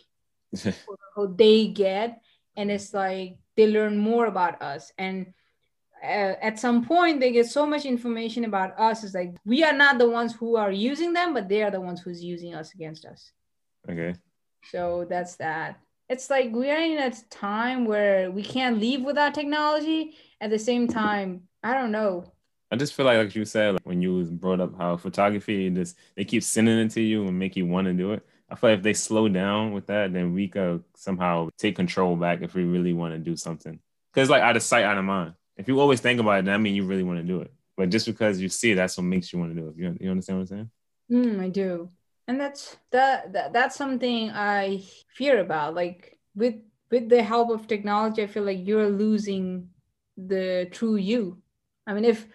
they 1.36 1.68
get, 1.68 2.22
and 2.56 2.72
it's 2.72 2.94
like 2.94 3.38
they 3.56 3.68
learn 3.68 3.98
more 3.98 4.28
about 4.28 4.62
us, 4.62 4.92
and 4.98 5.34
uh, 6.04 6.38
at 6.42 6.60
some 6.60 6.86
point 6.86 7.20
they 7.20 7.32
get 7.32 7.48
so 7.48 7.66
much 7.66 7.86
information 7.86 8.46
about 8.46 8.80
us. 8.80 9.04
It's 9.04 9.16
like 9.16 9.36
we 9.44 9.64
are 9.64 9.74
not 9.74 9.98
the 9.98 10.10
ones 10.10 10.34
who 10.34 10.56
are 10.56 10.72
using 10.72 11.14
them, 11.14 11.34
but 11.34 11.50
they 11.50 11.64
are 11.64 11.72
the 11.72 11.82
ones 11.82 12.02
who's 12.02 12.24
using 12.24 12.54
us 12.54 12.74
against 12.74 13.06
us. 13.06 13.32
Okay. 13.90 14.14
So 14.72 15.08
that's 15.10 15.36
that. 15.38 15.80
It's 16.10 16.30
like 16.30 16.54
we 16.54 16.70
are 16.70 16.80
in 16.80 17.00
a 17.00 17.12
time 17.30 17.86
where 17.86 18.32
we 18.32 18.44
can't 18.44 18.80
leave 18.80 19.02
without 19.02 19.34
technology. 19.34 20.16
At 20.40 20.52
the 20.52 20.60
same 20.60 20.88
time, 20.88 21.42
I 21.64 21.74
don't 21.74 21.92
know 21.92 22.32
I 22.72 22.76
just 22.76 22.94
feel 22.94 23.06
like, 23.06 23.18
like 23.18 23.36
you 23.36 23.46
said, 23.46 23.74
like 23.74 23.86
when 23.86 24.02
you 24.02 24.16
was 24.16 24.30
brought 24.30 24.60
up 24.60 24.78
how 24.78 24.98
photography 24.98 25.70
just 25.70 25.98
they 26.16 26.26
keep 26.26 26.44
sending 26.44 26.78
it 26.80 26.92
to 26.92 27.02
you 27.02 27.26
and 27.26 27.40
make 27.40 27.56
you 27.56 27.66
want 27.66 27.86
to 27.86 27.94
do 27.94 28.12
it. 28.12 28.26
I 28.50 28.56
feel 28.56 28.70
like 28.72 28.78
if 28.80 28.84
they 28.84 28.94
slow 28.94 29.28
down 29.28 29.74
with 29.74 29.88
that, 29.88 30.14
then 30.14 30.34
we 30.34 30.48
could 30.48 30.84
somehow 30.96 31.50
take 31.58 31.76
control 31.76 32.16
back 32.16 32.42
if 32.42 32.54
we 32.54 32.64
really 32.64 32.94
want 32.94 33.14
to 33.14 33.20
do 33.20 33.36
something. 33.36 33.80
Because 34.14 34.30
like 34.30 34.42
out 34.42 34.56
of 34.56 34.64
sight, 34.64 34.84
out 34.84 34.98
of 34.98 35.06
mind. 35.06 35.34
If 35.58 35.68
you 35.68 35.80
always 35.80 36.02
think 36.02 36.20
about 36.20 36.40
it, 36.40 36.46
that 36.46 36.60
means 36.60 36.76
you 36.76 36.86
really 36.86 37.04
want 37.04 37.20
to 37.20 37.24
do 37.24 37.42
it. 37.42 37.52
But 37.76 37.90
just 37.90 38.06
because 38.06 38.40
you 38.40 38.50
see 38.50 38.72
it, 38.72 38.76
that's 38.76 38.98
what 38.98 39.04
makes 39.04 39.32
you 39.32 39.40
want 39.40 39.56
to 39.56 39.62
do 39.62 39.68
it. 39.70 39.76
You, 39.78 39.98
you 40.00 40.12
understand 40.12 40.40
what 40.40 40.42
I'm 40.44 40.48
saying? 40.48 40.70
Mm, 41.12 41.40
I 41.40 41.50
do, 41.50 41.90
and 42.28 42.40
that's 42.40 42.76
that, 42.92 43.32
that 43.34 43.54
that's 43.54 43.76
something 43.76 44.30
I 44.32 44.84
fear 45.14 45.40
about. 45.40 45.74
Like 45.74 46.18
with 46.36 46.56
with 46.92 47.10
the 47.10 47.24
help 47.24 47.50
of 47.50 47.68
technology, 47.68 48.24
I 48.24 48.28
feel 48.28 48.44
like 48.44 48.68
you're 48.68 48.90
losing 48.90 49.70
the 50.18 50.68
true 50.72 50.96
you. 50.96 51.38
I 51.86 51.94
mean, 51.94 52.04
if 52.04 52.28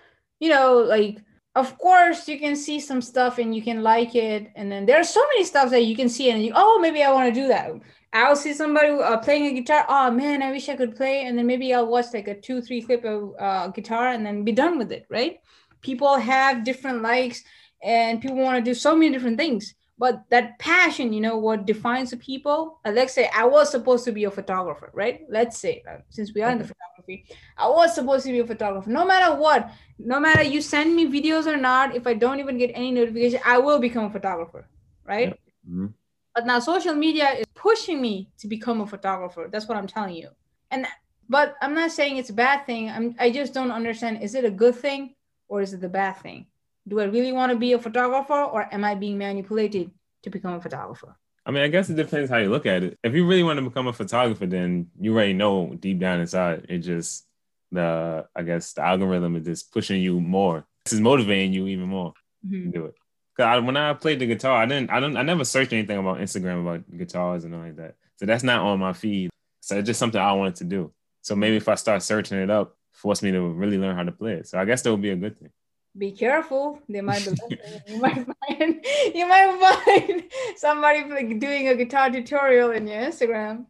you 0.43 0.49
know, 0.49 0.79
like 0.79 1.23
of 1.55 1.79
course 1.79 2.27
you 2.27 2.37
can 2.37 2.57
see 2.57 2.81
some 2.81 3.01
stuff 3.01 3.39
and 3.39 3.55
you 3.55 3.63
can 3.63 3.81
like 3.83 4.17
it. 4.17 4.51
And 4.57 4.73
then 4.73 4.87
there 4.87 4.99
are 4.99 5.05
so 5.05 5.23
many 5.29 5.45
stuff 5.45 5.71
that 5.71 5.85
you 5.85 5.95
can 5.95 6.09
see 6.09 6.31
and 6.33 6.45
you 6.45 6.53
oh 6.57 6.81
maybe 6.81 7.01
i 7.05 7.13
want 7.13 7.33
to 7.33 7.41
do 7.41 7.47
that. 7.47 7.71
I'll 8.13 8.35
see 8.45 8.53
somebody 8.53 8.89
uh, 8.89 9.19
playing 9.19 9.47
a 9.47 9.53
guitar. 9.61 9.87
Oh 9.89 10.11
man 10.11 10.43
i 10.43 10.51
wish 10.51 10.69
i 10.69 10.75
could 10.75 10.97
play. 10.97 11.27
And 11.27 11.39
then 11.39 11.47
maybe 11.47 11.73
i'll 11.73 11.87
watch 11.87 12.07
like 12.13 12.27
a 12.27 12.41
two 12.41 12.61
three 12.61 12.83
clip 12.83 13.05
of 13.05 13.35
uh, 13.39 13.69
guitar 13.69 14.09
and 14.09 14.27
then 14.27 14.43
be 14.43 14.51
done 14.51 14.79
with 14.79 14.91
it 14.91 15.07
right? 15.09 15.39
People 15.81 16.17
have 16.17 16.65
different 16.65 17.03
likes 17.03 17.45
and 17.81 18.21
people 18.21 18.39
want 18.39 18.57
to 18.59 18.69
do 18.69 18.75
so 18.75 18.97
many 18.97 19.13
different 19.13 19.39
things 19.39 19.75
but 19.99 20.25
that 20.31 20.59
passion 20.59 21.13
you 21.13 21.21
know 21.21 21.37
what 21.37 21.67
defines 21.67 22.11
the 22.11 22.17
people 22.17 22.81
uh, 22.85 22.91
let's 22.91 23.13
say 23.13 23.31
i 23.35 23.45
was 23.45 23.71
supposed 23.71 24.05
to 24.05 24.13
be 24.13 24.25
a 24.25 24.31
photographer 24.31 24.91
right? 24.95 25.21
Let's 25.29 25.59
say 25.59 25.83
uh, 25.89 25.99
since 26.09 26.35
we 26.35 26.43
are 26.43 26.51
in 26.51 26.59
the 26.59 26.65
photography 26.65 27.27
i 27.57 27.69
was 27.69 27.95
supposed 27.95 28.27
to 28.27 28.33
be 28.33 28.41
a 28.41 28.47
photographer. 28.47 28.91
No 28.91 29.05
matter 29.05 29.35
what 29.35 29.71
no 29.99 30.19
matter 30.19 30.43
you 30.43 30.61
send 30.61 30.97
me 30.97 31.07
videos 31.07 31.47
or 31.47 31.57
not 31.57 31.95
if 31.95 32.07
i 32.07 32.15
don't 32.15 32.41
even 32.41 32.59
get 32.59 32.71
any 32.75 32.91
notification 32.91 33.41
i 33.45 33.59
will 33.59 33.79
become 33.79 34.05
a 34.05 34.11
photographer 34.11 34.67
right? 35.05 35.31
Mm-hmm. 35.69 35.87
but 36.35 36.47
now 36.47 36.59
social 36.59 36.95
media 36.95 37.31
is 37.33 37.47
pushing 37.55 38.01
me 38.01 38.29
to 38.39 38.49
become 38.49 38.81
a 38.81 38.87
photographer. 38.87 39.49
That's 39.51 39.69
what 39.69 39.79
i'm 39.79 39.87
telling 39.87 40.15
you. 40.15 40.31
And 40.71 40.87
but 41.29 41.55
i'm 41.63 41.75
not 41.75 41.93
saying 41.93 42.17
it's 42.17 42.31
a 42.31 42.35
bad 42.47 42.67
thing. 42.67 42.91
I'm 42.91 43.15
i 43.19 43.31
just 43.31 43.55
don't 43.55 43.71
understand 43.71 44.23
is 44.23 44.35
it 44.35 44.45
a 44.45 44.51
good 44.51 44.75
thing 44.75 45.15
or 45.49 45.61
is 45.61 45.73
it 45.75 45.81
the 45.81 45.89
bad 45.89 46.17
thing 46.17 46.47
do 46.87 47.01
I 47.01 47.05
really 47.05 47.33
want 47.33 47.53
to 47.53 47.59
be 47.59 47.73
a 47.73 47.79
photographer 47.79 48.43
or 48.43 48.73
am 48.73 48.85
I 48.85 48.95
being 48.95 49.19
manipulated 49.19 49.91
to 50.23 50.31
become 50.31 50.55
a 50.55 50.61
photographer? 50.61 51.17
I 51.45 51.51
mean, 51.51 51.63
I 51.63 51.69
guess 51.69 51.91
it 51.91 51.95
depends 51.95 52.31
how 52.31 52.39
you 52.39 52.51
look 52.51 52.67
at 52.67 52.83
it. 52.83 52.99
If 53.03 53.15
you 53.15 53.27
really 53.27 53.43
want 53.43 53.59
to 53.59 53.65
become 53.65 53.89
a 53.89 53.93
photographer, 53.93 54.47
then 54.47 54.89
you 55.01 55.13
already 55.13 55.33
know 55.33 55.75
deep 55.79 55.99
down 55.99 56.21
inside 56.21 56.67
it 56.69 56.79
just 56.79 57.27
the 57.73 58.27
I 58.37 58.43
guess 58.43 58.75
the 58.75 58.83
algorithm 58.83 59.37
is 59.37 59.45
just 59.45 59.73
pushing 59.73 60.01
you 60.01 60.21
more. 60.21 60.65
This 60.85 60.93
is 60.93 61.01
motivating 61.01 61.53
you 61.53 61.67
even 61.69 61.89
more 61.89 62.13
mm-hmm. 62.47 62.71
to 62.71 62.79
do 62.79 62.85
it. 62.87 62.95
Cause 63.37 63.47
I, 63.47 63.59
when 63.59 63.77
I 63.77 63.95
played 63.95 64.19
the 64.19 64.27
guitar, 64.27 64.63
I 64.63 64.67
didn't, 64.67 64.91
I 64.91 65.01
don't, 65.01 65.17
I 65.17 65.23
never 65.23 65.45
searched 65.45 65.73
anything 65.73 65.99
about 65.99 66.19
Instagram 66.19 66.61
about 66.61 66.99
guitars 66.99 67.45
and 67.45 67.55
all 67.55 67.63
like 67.63 67.77
that. 67.77 67.97
So 68.17 68.27
that's 68.27 68.43
not 68.43 68.61
on 68.61 68.79
my 68.79 68.93
feed. 68.93 69.31
So 69.61 69.79
it's 69.79 69.87
just 69.87 69.99
something 69.99 70.21
I 70.21 70.33
wanted 70.33 70.57
to 70.57 70.65
do. 70.65 70.93
So 71.23 71.35
maybe 71.35 71.57
if 71.57 71.69
I 71.69 71.77
start 71.77 72.03
searching 72.03 72.39
it 72.39 72.51
up, 72.51 72.77
force 72.91 73.23
me 73.23 73.33
to 73.33 73.41
really 73.41 73.79
learn 73.79 73.97
how 73.97 74.03
to 74.03 74.13
play 74.13 74.35
it. 74.35 74.49
So 74.49 74.59
I 74.59 74.67
guess 74.67 74.83
that 74.83 74.91
would 74.91 75.01
be 75.01 75.11
a 75.11 75.17
good 75.17 75.39
thing 75.39 75.51
be 75.97 76.13
careful. 76.13 76.81
They 76.89 77.01
might 77.01 77.25
be 77.25 77.59
you 77.89 78.01
might 78.01 78.15
find 78.15 78.85
you 79.15 79.29
might 79.29 79.85
find 79.85 80.25
somebody 80.57 81.05
like 81.09 81.39
doing 81.39 81.69
a 81.69 81.77
guitar 81.77 82.11
tutorial 82.11 82.71
in 82.71 82.87
your 82.87 83.01
Instagram. 83.01 83.67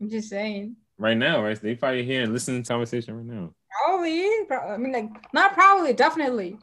I'm 0.00 0.10
just 0.10 0.28
saying. 0.28 0.76
Right 0.98 1.16
now, 1.16 1.42
right? 1.42 1.60
They 1.60 1.74
probably 1.74 2.04
here 2.04 2.22
and 2.22 2.32
listening 2.32 2.62
to 2.62 2.68
conversation 2.68 3.16
right 3.16 3.26
now. 3.26 3.52
Probably. 3.84 4.24
I 4.50 4.76
mean, 4.78 4.92
like 4.92 5.32
not 5.32 5.52
probably, 5.52 5.92
definitely. 5.92 6.58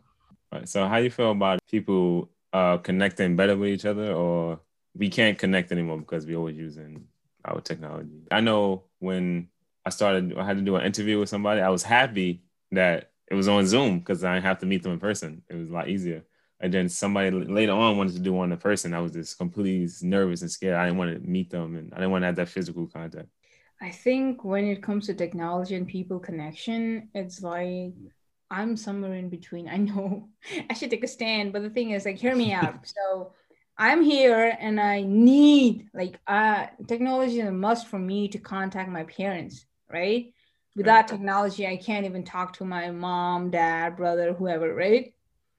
Right. 0.51 0.67
So, 0.67 0.87
how 0.87 0.97
you 0.97 1.11
feel 1.11 1.31
about 1.31 1.59
people 1.69 2.29
uh, 2.51 2.77
connecting 2.77 3.35
better 3.35 3.55
with 3.55 3.69
each 3.69 3.85
other, 3.85 4.13
or 4.13 4.59
we 4.95 5.09
can't 5.09 5.37
connect 5.37 5.71
anymore 5.71 5.99
because 5.99 6.25
we 6.25 6.35
always 6.35 6.57
using 6.57 7.05
our 7.45 7.61
technology? 7.61 8.23
I 8.31 8.41
know 8.41 8.83
when 8.99 9.49
I 9.85 9.89
started, 9.89 10.35
I 10.37 10.45
had 10.45 10.57
to 10.57 10.63
do 10.63 10.75
an 10.75 10.85
interview 10.85 11.19
with 11.19 11.29
somebody. 11.29 11.61
I 11.61 11.69
was 11.69 11.83
happy 11.83 12.43
that 12.71 13.12
it 13.29 13.35
was 13.35 13.47
on 13.47 13.65
Zoom 13.65 13.99
because 13.99 14.23
I 14.23 14.35
didn't 14.35 14.45
have 14.45 14.59
to 14.59 14.65
meet 14.65 14.83
them 14.83 14.93
in 14.93 14.99
person. 14.99 15.41
It 15.49 15.55
was 15.55 15.69
a 15.69 15.73
lot 15.73 15.89
easier. 15.89 16.23
And 16.59 16.73
then 16.73 16.87
somebody 16.87 17.31
later 17.31 17.73
on 17.73 17.97
wanted 17.97 18.13
to 18.13 18.19
do 18.19 18.33
one 18.33 18.51
in 18.51 18.57
person. 18.57 18.93
I 18.93 19.01
was 19.01 19.11
just 19.11 19.37
completely 19.37 19.89
nervous 20.01 20.41
and 20.41 20.51
scared. 20.51 20.75
I 20.75 20.85
didn't 20.85 20.97
want 20.97 21.13
to 21.13 21.19
meet 21.27 21.49
them 21.49 21.75
and 21.75 21.93
I 21.93 21.97
didn't 21.97 22.11
want 22.11 22.21
to 22.23 22.27
have 22.27 22.35
that 22.37 22.49
physical 22.49 22.87
contact. 22.87 23.27
I 23.81 23.89
think 23.91 24.45
when 24.45 24.65
it 24.65 24.81
comes 24.81 25.07
to 25.07 25.13
technology 25.13 25.75
and 25.75 25.87
people 25.87 26.19
connection, 26.19 27.09
it's 27.13 27.41
like 27.41 27.93
I'm 28.49 28.77
somewhere 28.77 29.15
in 29.15 29.29
between. 29.29 29.67
I 29.67 29.77
know 29.77 30.29
I 30.69 30.73
should 30.73 30.89
take 30.89 31.03
a 31.03 31.07
stand, 31.07 31.51
but 31.51 31.63
the 31.63 31.69
thing 31.69 31.91
is, 31.91 32.05
like, 32.05 32.17
hear 32.17 32.35
me 32.35 32.53
out. 32.63 32.75
so 32.83 33.33
I'm 33.77 34.03
here 34.03 34.55
and 34.59 34.79
I 34.79 35.01
need 35.01 35.87
like 35.93 36.19
uh 36.27 36.67
technology 36.87 37.39
is 37.39 37.47
a 37.47 37.51
must 37.51 37.87
for 37.87 37.97
me 37.97 38.27
to 38.29 38.37
contact 38.37 38.89
my 38.89 39.03
parents, 39.03 39.65
right? 39.91 40.32
Without 40.75 41.07
technology 41.07 41.67
i 41.67 41.77
can't 41.77 42.05
even 42.05 42.23
talk 42.23 42.53
to 42.53 42.65
my 42.65 42.91
mom 42.91 43.49
dad 43.49 43.95
brother 43.95 44.33
whoever 44.33 44.73
right? 44.73 45.13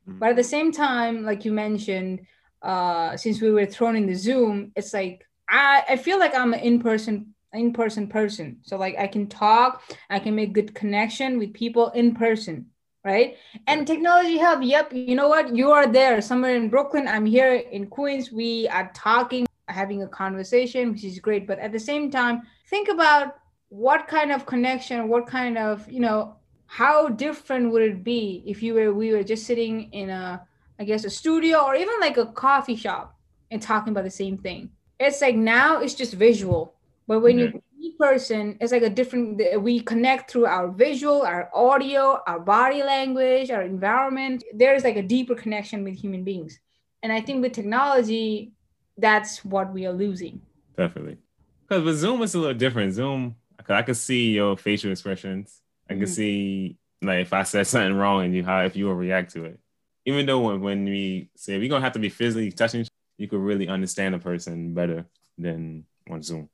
Mm-hmm. 0.09 0.19
but 0.19 0.31
at 0.31 0.37
the 0.37 0.45
same 0.45 0.73
time 0.73 1.25
like 1.25 1.45
you 1.45 1.53
mentioned 1.53 2.27
uh 2.63 3.17
since 3.17 3.41
we 3.41 3.51
were 3.51 3.67
thrown 3.67 3.97
in 3.97 4.07
the 4.07 4.15
zoom 4.15 4.73
it's 4.77 4.93
like 4.93 5.27
i 5.49 5.83
i 5.89 5.97
feel 5.97 6.19
like 6.19 6.35
i'm 6.35 6.55
an 6.55 6.61
in-person 6.61 7.35
in-person 7.55 8.09
person. 8.09 8.59
So 8.63 8.77
like 8.77 8.97
i 8.99 9.07
can 9.07 9.29
talk 9.29 9.83
i 10.11 10.19
can 10.19 10.35
make 10.35 10.53
good 10.53 10.75
connection 10.75 11.39
with 11.39 11.55
people 11.55 11.91
in 11.91 12.15
person 12.15 12.67
right? 13.05 13.37
And 13.67 13.87
technology 13.87 14.39
help. 14.39 14.63
Yep 14.63 14.93
you 14.95 15.15
know 15.15 15.29
what? 15.29 15.55
You 15.55 15.73
are 15.73 15.87
there. 15.87 16.23
Somewhere 16.23 16.57
in 16.57 16.69
brooklyn 16.69 17.07
i'm 17.07 17.27
here 17.27 17.55
in 17.55 17.87
queens. 17.87 18.33
We 18.33 18.69
are 18.69 18.91
talking 18.95 19.47
having 19.69 20.03
a 20.03 20.09
conversation 20.09 20.93
which 20.93 21.05
is 21.05 21.19
great. 21.19 21.47
But 21.47 21.59
at 21.59 21.73
the 21.73 21.79
same 21.79 22.11
time 22.11 22.43
think 22.69 22.89
about 22.89 23.37
what 23.75 24.07
kind 24.07 24.31
of 24.31 24.47
connection, 24.47 25.09
what 25.09 25.27
kind 25.27 25.59
of, 25.59 25.91
you 25.91 25.99
know, 25.99 26.37
how 26.67 27.09
different 27.09 27.73
would 27.73 27.83
it 27.83 28.05
be 28.05 28.41
if 28.47 28.63
you 28.63 28.73
were 28.75 28.95
we 28.95 29.13
were 29.13 29.25
just 29.25 29.47
sitting 29.47 29.93
in 29.93 30.11
a 30.11 30.47
I 30.79 30.85
guess 30.85 31.05
a 31.05 31.11
studio 31.11 31.59
or 31.65 31.75
even 31.75 31.95
like 32.01 32.17
a 32.17 32.27
coffee 32.27 32.77
shop 32.77 33.19
and 33.51 33.61
talking 33.61 33.91
about 33.93 34.05
the 34.05 34.11
same 34.11 34.39
thing. 34.39 34.71
It's 35.01 35.21
like 35.21 35.35
now 35.35 35.81
it's 35.81 35.95
just 35.95 36.15
visual. 36.15 36.75
But 37.09 37.21
when 37.21 37.37
mm-hmm. 37.37 37.59
you 37.81 37.93
person, 37.99 38.57
it's 38.61 38.71
like 38.71 38.83
a 38.83 38.91
different 38.91 39.43
we 39.61 39.81
connect 39.81 40.31
through 40.31 40.47
our 40.47 40.69
visual, 40.69 41.23
our 41.23 41.51
audio, 41.53 42.21
our 42.29 42.39
body 42.39 42.83
language, 42.85 43.51
our 43.51 43.63
environment. 43.63 44.45
There's 44.55 44.85
like 44.85 44.97
a 44.97 45.03
deeper 45.03 45.35
connection 45.35 45.83
with 45.83 45.95
human 45.95 46.23
beings. 46.23 46.61
And 47.03 47.13
I 47.13 47.21
think 47.21 47.43
with 47.43 47.53
technology, 47.53 48.53
that's 48.99 49.45
what 49.45 49.73
we 49.73 49.85
are 49.85 49.93
losing. 49.93 50.41
Definitely. 50.77 51.19
Because 51.67 51.85
with 51.85 51.97
Zoom, 51.97 52.23
it's 52.23 52.35
a 52.35 52.39
little 52.39 52.55
different. 52.55 52.93
Zoom, 52.93 53.37
I 53.69 53.83
could 53.83 53.97
see 53.97 54.33
your 54.33 54.57
facial 54.57 54.91
expressions. 54.91 55.61
I 55.89 55.95
could 55.95 56.05
mm-hmm. 56.05 56.13
see 56.13 56.79
like 57.03 57.21
if 57.21 57.33
I 57.33 57.43
said 57.43 57.67
something 57.67 57.95
wrong 57.95 58.25
and 58.25 58.35
you 58.35 58.45
how 58.45 58.65
if 58.65 58.77
you 58.77 58.87
will 58.87 58.95
react 58.95 59.33
to 59.33 59.45
it. 59.45 59.61
Even 60.07 60.27
though 60.27 60.41
when, 60.41 60.61
when 60.61 60.85
we 60.85 61.31
say 61.37 61.59
we're 61.59 61.69
gonna 61.69 61.85
have 61.85 61.93
to 61.93 61.99
be 61.99 62.09
physically 62.09 62.53
touching, 62.53 62.87
you 63.19 63.29
could 63.29 63.41
really 63.41 63.69
understand 63.69 64.15
a 64.15 64.19
person 64.19 64.75
better 64.75 65.07
than 65.39 65.85
on 66.11 66.23
Zoom. 66.23 66.49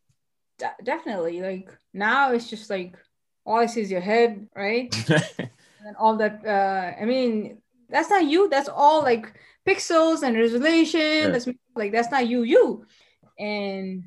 De- 0.59 0.85
definitely. 0.85 1.41
Like 1.41 1.71
now 1.93 2.33
it's 2.33 2.49
just 2.49 2.71
like 2.71 2.97
all 3.45 3.59
I 3.59 3.67
see 3.67 3.81
is 3.81 3.91
your 3.91 4.01
head, 4.01 4.47
right? 4.55 4.95
and 5.39 5.97
all 5.99 6.17
that 6.17 6.45
uh 6.47 7.01
I 7.01 7.05
mean, 7.05 7.59
that's 7.89 8.11
not 8.11 8.25
you, 8.25 8.49
that's 8.49 8.69
all 8.69 9.03
like 9.03 9.33
pixels 9.67 10.23
and 10.23 10.37
resolution. 10.37 11.01
Yeah. 11.01 11.29
That's 11.29 11.49
like 11.75 11.93
that's 11.93 12.11
not 12.11 12.27
you, 12.27 12.43
you. 12.43 12.87
And 13.39 14.05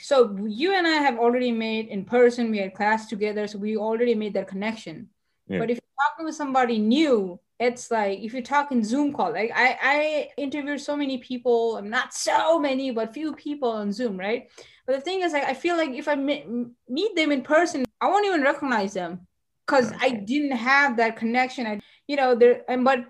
so 0.00 0.36
you 0.46 0.74
and 0.74 0.86
I 0.86 0.96
have 0.96 1.18
already 1.18 1.52
made 1.52 1.88
in 1.88 2.04
person, 2.04 2.50
we 2.50 2.58
had 2.58 2.74
class 2.74 3.08
together, 3.08 3.46
so 3.46 3.58
we 3.58 3.76
already 3.76 4.14
made 4.14 4.34
that 4.34 4.48
connection. 4.48 5.08
Yeah. 5.46 5.58
But 5.58 5.70
if 5.70 5.76
you're 5.76 6.08
talking 6.08 6.26
with 6.26 6.34
somebody 6.34 6.78
new, 6.78 7.40
it's 7.60 7.90
like 7.90 8.18
if 8.20 8.32
you're 8.32 8.42
talking 8.42 8.82
Zoom 8.82 9.12
call, 9.12 9.32
like 9.32 9.52
I, 9.54 9.78
I 9.80 10.28
interviewed 10.36 10.80
so 10.80 10.96
many 10.96 11.18
people, 11.18 11.76
I'm 11.76 11.90
not 11.90 12.12
so 12.14 12.58
many, 12.58 12.90
but 12.90 13.14
few 13.14 13.34
people 13.34 13.70
on 13.70 13.92
Zoom, 13.92 14.18
right? 14.18 14.50
But 14.86 14.96
the 14.96 15.00
thing 15.00 15.22
is, 15.22 15.32
like, 15.32 15.44
I 15.44 15.54
feel 15.54 15.76
like 15.76 15.90
if 15.90 16.08
I 16.08 16.14
meet 16.14 17.16
them 17.16 17.32
in 17.32 17.42
person, 17.42 17.84
I 18.00 18.08
won't 18.08 18.26
even 18.26 18.42
recognize 18.42 18.92
them 18.92 19.26
because 19.66 19.92
I 20.00 20.10
didn't 20.10 20.56
have 20.56 20.96
that 20.98 21.16
connection. 21.16 21.66
I, 21.66 21.80
you 22.06 22.16
know, 22.16 22.34
there, 22.34 22.62
and 22.68 22.84
but 22.84 23.06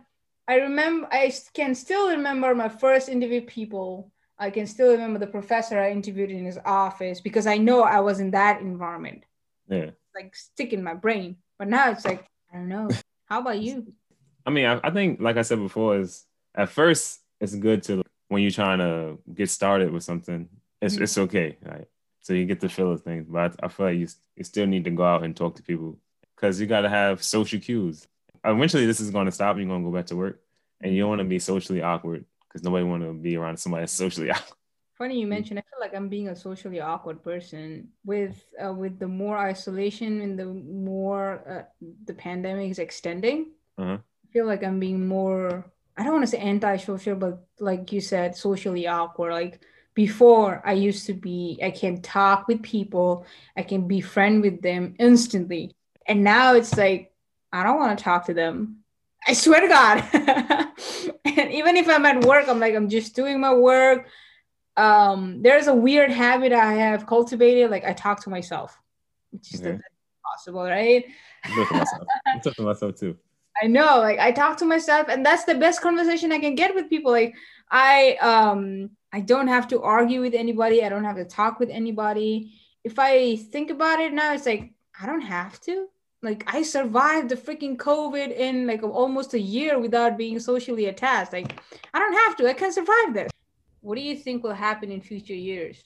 I 0.46 0.56
remember, 0.56 1.08
I 1.10 1.32
can 1.52 1.74
still 1.74 2.10
remember 2.10 2.54
my 2.54 2.68
first 2.68 3.08
interview 3.08 3.40
people 3.40 4.12
I 4.38 4.50
can 4.50 4.66
still 4.66 4.92
remember 4.92 5.18
the 5.18 5.26
professor 5.26 5.78
I 5.78 5.90
interviewed 5.90 6.30
in 6.30 6.44
his 6.44 6.58
office 6.64 7.20
because 7.20 7.46
I 7.46 7.56
know 7.56 7.82
I 7.82 8.00
was 8.00 8.20
in 8.20 8.32
that 8.32 8.60
environment. 8.60 9.24
Yeah. 9.68 9.90
Like 10.14 10.34
stick 10.34 10.72
in 10.72 10.82
my 10.82 10.94
brain. 10.94 11.36
But 11.58 11.68
now 11.68 11.90
it's 11.90 12.04
like, 12.04 12.26
I 12.52 12.56
don't 12.56 12.68
know. 12.68 12.88
How 13.26 13.40
about 13.40 13.60
you? 13.60 13.92
I 14.46 14.50
mean, 14.50 14.66
I, 14.66 14.80
I 14.82 14.90
think, 14.90 15.20
like 15.20 15.36
I 15.36 15.42
said 15.42 15.58
before, 15.58 15.98
is 15.98 16.24
at 16.54 16.68
first 16.68 17.20
it's 17.40 17.54
good 17.54 17.82
to 17.84 18.02
when 18.28 18.42
you're 18.42 18.50
trying 18.50 18.78
to 18.78 19.18
get 19.32 19.50
started 19.50 19.90
with 19.90 20.02
something, 20.02 20.48
it's 20.82 20.94
mm-hmm. 20.94 21.04
it's 21.04 21.18
okay, 21.18 21.56
right? 21.62 21.86
So 22.20 22.32
you 22.32 22.46
get 22.46 22.60
the 22.60 22.68
feel 22.68 22.90
of 22.90 23.02
things. 23.02 23.26
But 23.28 23.54
I, 23.62 23.66
I 23.66 23.68
feel 23.68 23.86
like 23.86 23.98
you, 23.98 24.08
you 24.36 24.44
still 24.44 24.66
need 24.66 24.84
to 24.84 24.90
go 24.90 25.04
out 25.04 25.24
and 25.24 25.36
talk 25.36 25.56
to 25.56 25.62
people 25.62 25.98
because 26.34 26.60
you 26.60 26.66
got 26.66 26.82
to 26.82 26.88
have 26.88 27.22
social 27.22 27.60
cues. 27.60 28.06
Eventually, 28.44 28.86
this 28.86 29.00
is 29.00 29.10
going 29.10 29.26
to 29.26 29.32
stop. 29.32 29.56
You're 29.56 29.66
going 29.66 29.82
to 29.82 29.90
go 29.90 29.96
back 29.96 30.06
to 30.06 30.16
work, 30.16 30.40
and 30.80 30.92
you 30.92 31.00
don't 31.02 31.10
want 31.10 31.20
to 31.20 31.24
be 31.24 31.38
socially 31.38 31.80
awkward 31.80 32.24
because 32.54 32.64
nobody 32.64 32.84
want 32.84 33.02
to 33.02 33.12
be 33.12 33.36
around 33.36 33.58
somebody 33.58 33.82
that's 33.82 33.92
socially 33.92 34.30
awkward. 34.30 34.56
Funny 34.96 35.18
you 35.18 35.26
mentioned. 35.26 35.58
I 35.58 35.62
feel 35.62 35.80
like 35.80 35.94
I'm 35.94 36.08
being 36.08 36.28
a 36.28 36.36
socially 36.36 36.80
awkward 36.80 37.22
person 37.24 37.88
with 38.04 38.44
uh, 38.64 38.72
with 38.72 39.00
the 39.00 39.08
more 39.08 39.36
isolation 39.36 40.20
and 40.20 40.38
the 40.38 40.46
more 40.46 41.42
uh, 41.48 41.86
the 42.04 42.14
pandemic 42.14 42.70
is 42.70 42.78
extending. 42.78 43.50
Uh-huh. 43.76 43.98
I 43.98 44.32
feel 44.32 44.46
like 44.46 44.62
I'm 44.62 44.78
being 44.78 45.06
more. 45.06 45.66
I 45.96 46.04
don't 46.04 46.12
want 46.12 46.24
to 46.24 46.30
say 46.30 46.40
antisocial, 46.40 47.16
but 47.16 47.44
like 47.58 47.90
you 47.92 48.00
said, 48.00 48.36
socially 48.36 48.86
awkward. 48.86 49.32
Like 49.32 49.62
before, 49.94 50.62
I 50.64 50.74
used 50.74 51.06
to 51.06 51.12
be. 51.12 51.58
I 51.60 51.72
can 51.72 52.00
talk 52.00 52.46
with 52.46 52.62
people. 52.62 53.26
I 53.56 53.62
can 53.62 53.88
be 53.88 54.00
friend 54.00 54.42
with 54.42 54.62
them 54.62 54.94
instantly, 55.00 55.74
and 56.06 56.22
now 56.22 56.54
it's 56.54 56.76
like 56.76 57.12
I 57.52 57.64
don't 57.64 57.78
want 57.78 57.98
to 57.98 58.04
talk 58.04 58.26
to 58.26 58.34
them 58.34 58.83
I 59.26 59.32
swear 59.32 59.60
to 59.60 59.68
God. 59.68 60.04
and 61.24 61.52
even 61.52 61.76
if 61.76 61.88
I'm 61.88 62.04
at 62.04 62.24
work, 62.24 62.48
I'm 62.48 62.60
like, 62.60 62.74
I'm 62.74 62.88
just 62.88 63.16
doing 63.16 63.40
my 63.40 63.54
work. 63.54 64.06
Um, 64.76 65.42
there's 65.42 65.66
a 65.66 65.74
weird 65.74 66.10
habit 66.10 66.52
I 66.52 66.74
have 66.74 67.06
cultivated. 67.06 67.70
Like 67.70 67.84
I 67.84 67.92
talk 67.92 68.22
to 68.24 68.30
myself, 68.30 68.78
which 69.30 69.54
is 69.54 69.60
okay. 69.60 69.78
possible, 70.24 70.64
right? 70.64 71.04
I'm 71.44 71.66
to 71.66 71.74
myself. 71.74 72.06
I'm 72.26 72.40
to 72.40 72.62
myself 72.62 72.94
too. 72.96 73.16
I 73.62 73.68
know, 73.68 73.98
like 73.98 74.18
I 74.18 74.32
talk 74.32 74.56
to 74.58 74.64
myself, 74.64 75.08
and 75.08 75.24
that's 75.24 75.44
the 75.44 75.54
best 75.54 75.80
conversation 75.80 76.32
I 76.32 76.40
can 76.40 76.56
get 76.56 76.74
with 76.74 76.90
people. 76.90 77.12
Like 77.12 77.34
I 77.70 78.16
um 78.16 78.90
I 79.12 79.20
don't 79.20 79.46
have 79.46 79.68
to 79.68 79.80
argue 79.80 80.20
with 80.20 80.34
anybody. 80.34 80.84
I 80.84 80.88
don't 80.88 81.04
have 81.04 81.16
to 81.16 81.24
talk 81.24 81.60
with 81.60 81.70
anybody. 81.70 82.52
If 82.82 82.98
I 82.98 83.36
think 83.36 83.70
about 83.70 84.00
it 84.00 84.12
now, 84.12 84.34
it's 84.34 84.44
like 84.44 84.72
I 85.00 85.06
don't 85.06 85.20
have 85.20 85.60
to. 85.62 85.86
Like 86.24 86.42
I 86.46 86.62
survived 86.62 87.28
the 87.28 87.36
freaking 87.36 87.76
COVID 87.76 88.34
in 88.34 88.66
like 88.66 88.82
almost 88.82 89.34
a 89.34 89.38
year 89.38 89.78
without 89.78 90.16
being 90.16 90.40
socially 90.40 90.86
attached. 90.86 91.32
Like 91.34 91.60
I 91.92 91.98
don't 91.98 92.14
have 92.14 92.36
to. 92.36 92.48
I 92.48 92.54
can 92.54 92.72
survive 92.72 93.12
this. 93.12 93.30
What 93.82 93.96
do 93.96 94.00
you 94.00 94.16
think 94.16 94.42
will 94.42 94.54
happen 94.54 94.90
in 94.90 95.02
future 95.02 95.34
years? 95.34 95.84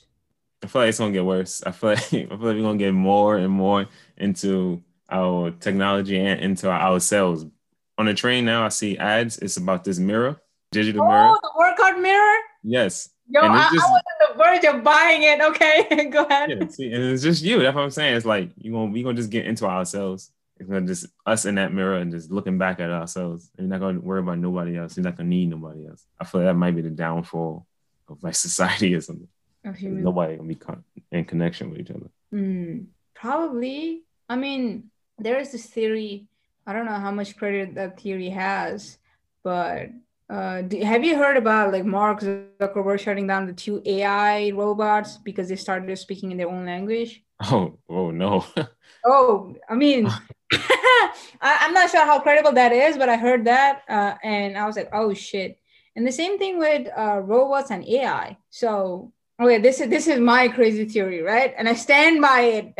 I 0.62 0.68
feel 0.68 0.82
like 0.82 0.88
it's 0.90 0.98
gonna 0.98 1.12
get 1.12 1.24
worse. 1.24 1.62
I 1.64 1.72
feel 1.72 1.90
like 1.90 1.98
I 2.06 2.08
feel 2.08 2.28
like 2.28 2.40
we're 2.40 2.62
gonna 2.62 2.78
get 2.78 2.94
more 2.94 3.36
and 3.36 3.52
more 3.52 3.86
into 4.16 4.82
our 5.10 5.50
technology 5.50 6.18
and 6.18 6.40
into 6.40 6.70
ourselves. 6.70 7.44
On 7.98 8.06
the 8.06 8.14
train 8.14 8.44
now, 8.44 8.64
I 8.64 8.68
see 8.68 8.96
ads. 8.96 9.38
It's 9.38 9.56
about 9.56 9.82
this 9.82 9.98
mirror, 9.98 10.40
digital 10.70 11.02
oh, 11.02 11.08
mirror. 11.08 11.34
Oh, 11.34 11.38
the 11.42 11.50
workout 11.58 12.00
mirror. 12.00 12.38
Yes. 12.62 13.10
Yo, 13.28 13.40
I, 13.40 13.68
just, 13.72 13.84
I, 13.84 13.90
was 13.90 14.02
verge 14.38 14.64
of 14.64 14.82
buying 14.82 15.22
it. 15.22 15.40
Okay, 15.40 16.08
go 16.12 16.24
ahead. 16.24 16.50
Yeah, 16.50 16.68
see, 16.68 16.92
and 16.92 17.04
it's 17.04 17.22
just 17.22 17.42
you. 17.42 17.60
That's 17.60 17.74
what 17.74 17.84
I'm 17.84 17.90
saying. 17.90 18.16
It's 18.16 18.26
like 18.26 18.50
you 18.56 18.72
gonna 18.72 18.90
we 18.90 19.02
gonna 19.02 19.16
just 19.16 19.30
get 19.30 19.46
into 19.46 19.66
ourselves. 19.66 20.30
It's 20.58 20.68
gonna 20.68 20.86
just 20.86 21.06
us 21.26 21.44
in 21.44 21.56
that 21.56 21.72
mirror 21.72 21.96
and 21.96 22.10
just 22.10 22.30
looking 22.30 22.58
back 22.58 22.80
at 22.80 22.90
ourselves. 22.90 23.50
You're 23.58 23.68
not 23.68 23.80
gonna 23.80 24.00
worry 24.00 24.20
about 24.20 24.38
nobody 24.38 24.76
else. 24.76 24.96
You're 24.96 25.04
not 25.04 25.16
gonna 25.16 25.28
need 25.28 25.50
nobody 25.50 25.86
else. 25.86 26.04
I 26.18 26.24
feel 26.24 26.40
like 26.40 26.48
that 26.48 26.54
might 26.54 26.74
be 26.74 26.82
the 26.82 26.90
downfall 26.90 27.66
of 28.08 28.22
like 28.22 28.34
society 28.48 28.94
or 28.94 29.00
something. 29.00 29.28
Nobody 29.82 30.36
gonna 30.36 30.48
be 30.48 30.54
con- 30.54 30.84
in 31.12 31.24
connection 31.24 31.70
with 31.70 31.80
each 31.80 31.90
other. 31.90 32.08
Mm, 32.32 32.86
probably. 33.14 34.02
I 34.28 34.36
mean, 34.36 34.90
there 35.18 35.38
is 35.38 35.52
this 35.52 35.66
theory. 35.66 36.26
I 36.66 36.72
don't 36.72 36.86
know 36.86 36.92
how 36.92 37.10
much 37.10 37.36
credit 37.36 37.74
that 37.74 38.00
theory 38.00 38.30
has, 38.30 38.98
but 39.42 39.90
uh, 40.30 40.60
do, 40.62 40.78
have 40.80 41.04
you 41.04 41.16
heard 41.16 41.36
about 41.36 41.72
like 41.72 41.84
Mark 41.84 42.20
Zuckerberg 42.20 43.00
shutting 43.00 43.26
down 43.26 43.46
the 43.46 43.52
two 43.52 43.82
AI 43.86 44.50
robots 44.50 45.16
because 45.16 45.48
they 45.48 45.56
started 45.56 45.96
speaking 45.98 46.30
in 46.30 46.38
their 46.38 46.48
own 46.48 46.66
language? 46.66 47.22
Oh, 47.40 47.78
oh 47.88 48.10
no. 48.10 48.44
oh, 49.06 49.54
I 49.70 49.76
mean, 49.76 50.08
I, 50.52 51.12
am 51.40 51.72
not 51.72 51.88
sure 51.88 52.04
how 52.04 52.18
credible 52.18 52.50
that 52.50 52.72
is, 52.72 52.96
but 52.96 53.08
I 53.08 53.16
heard 53.16 53.44
that 53.44 53.82
uh, 53.88 54.14
and 54.24 54.58
I 54.58 54.66
was 54.66 54.74
like, 54.74 54.88
oh 54.92 55.14
shit. 55.14 55.60
And 55.94 56.04
the 56.04 56.10
same 56.10 56.36
thing 56.36 56.58
with 56.58 56.88
uh, 56.98 57.20
robots 57.20 57.70
and 57.70 57.86
AI. 57.86 58.36
So, 58.50 59.12
okay, 59.40 59.58
this 59.58 59.80
is 59.80 59.88
this 59.88 60.08
is 60.08 60.18
my 60.18 60.48
crazy 60.48 60.84
theory, 60.84 61.22
right? 61.22 61.54
And 61.56 61.68
I 61.68 61.74
stand 61.74 62.20
by 62.20 62.40
it. 62.40 62.74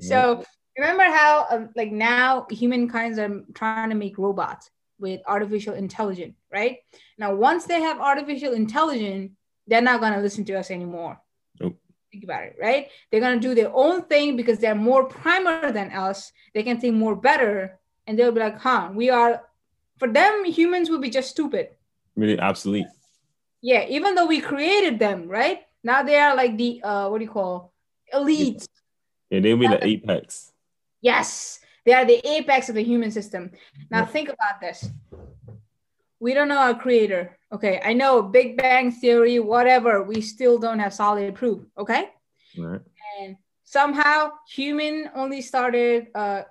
so, 0.00 0.44
remember 0.78 1.02
how 1.02 1.46
uh, 1.50 1.66
like 1.74 1.90
now 1.90 2.46
humankind 2.48 3.18
are 3.18 3.42
trying 3.52 3.90
to 3.90 3.96
make 3.96 4.16
robots 4.16 4.70
with 4.98 5.20
artificial 5.26 5.74
intelligence, 5.74 6.36
right? 6.52 6.78
Now, 7.18 7.34
once 7.34 7.64
they 7.64 7.80
have 7.80 8.00
artificial 8.00 8.52
intelligence, 8.52 9.32
they're 9.66 9.82
not 9.82 10.00
going 10.00 10.12
to 10.12 10.20
listen 10.20 10.44
to 10.46 10.54
us 10.54 10.70
anymore. 10.70 11.20
Nope. 11.60 11.76
Think 12.12 12.24
about 12.24 12.44
it, 12.44 12.56
right? 12.60 12.88
They're 13.10 13.20
going 13.20 13.38
to 13.40 13.48
do 13.48 13.54
their 13.54 13.72
own 13.74 14.02
thing 14.04 14.36
because 14.36 14.58
they're 14.58 14.74
more 14.74 15.04
primer 15.04 15.72
than 15.72 15.90
us. 15.92 16.32
They 16.54 16.62
can 16.62 16.80
think 16.80 16.94
more 16.94 17.16
better. 17.16 17.78
And 18.06 18.18
they'll 18.18 18.32
be 18.32 18.40
like, 18.40 18.58
huh, 18.58 18.90
we 18.94 19.10
are, 19.10 19.42
for 19.98 20.08
them, 20.08 20.44
humans 20.44 20.88
will 20.88 21.00
be 21.00 21.10
just 21.10 21.30
stupid. 21.30 21.70
Really 22.14 22.38
obsolete. 22.38 22.86
Yeah, 23.60 23.86
even 23.88 24.14
though 24.14 24.26
we 24.26 24.40
created 24.40 24.98
them, 24.98 25.28
right? 25.28 25.60
Now 25.82 26.02
they 26.02 26.18
are 26.18 26.36
like 26.36 26.56
the, 26.56 26.82
uh, 26.82 27.08
what 27.08 27.18
do 27.18 27.24
you 27.24 27.30
call, 27.30 27.72
elite. 28.12 28.66
Yeah, 29.30 29.40
they'll 29.40 29.56
be 29.56 29.66
the 29.66 29.84
apex. 29.84 30.52
Yes 31.00 31.60
they 31.86 31.92
are 31.92 32.04
the 32.04 32.20
apex 32.28 32.68
of 32.68 32.74
the 32.74 32.82
human 32.82 33.10
system. 33.10 33.52
Now 33.90 34.04
think 34.04 34.28
about 34.28 34.60
this. 34.60 34.90
We 36.18 36.34
don't 36.34 36.48
know 36.48 36.58
our 36.58 36.74
creator. 36.74 37.38
Okay, 37.52 37.80
I 37.82 37.92
know 37.92 38.22
Big 38.22 38.56
Bang 38.56 38.90
theory, 38.90 39.38
whatever. 39.38 40.02
We 40.02 40.20
still 40.20 40.58
don't 40.58 40.80
have 40.80 40.92
solid 40.92 41.34
proof. 41.34 41.62
Okay, 41.78 42.10
right. 42.58 42.80
and 43.20 43.36
somehow 43.64 44.32
human 44.48 45.10
only 45.14 45.40
started. 45.40 46.08
Uh, 46.14 46.42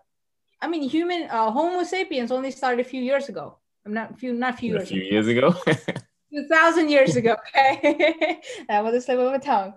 I 0.62 0.68
mean, 0.68 0.90
human 0.90 1.28
uh, 1.30 1.52
Homo 1.52 1.84
sapiens 1.84 2.32
only 2.32 2.52
started 2.52 2.80
a 2.80 2.90
few 2.90 3.02
years 3.02 3.28
ago. 3.28 3.58
I'm 3.86 3.94
not 3.94 4.18
few, 4.18 4.34
not 4.34 4.58
few 4.58 4.76
a 4.76 4.78
years. 4.78 4.90
A 4.90 4.94
few 4.94 5.02
ago. 5.02 5.12
years 5.12 5.28
ago. 5.28 5.56
2000 6.34 6.90
years 6.90 7.16
ago 7.16 7.38
okay 7.48 8.42
that 8.68 8.84
was 8.84 8.94
a 8.94 9.00
slip 9.00 9.20
of 9.20 9.32
a 9.32 9.40
tongue 9.40 9.74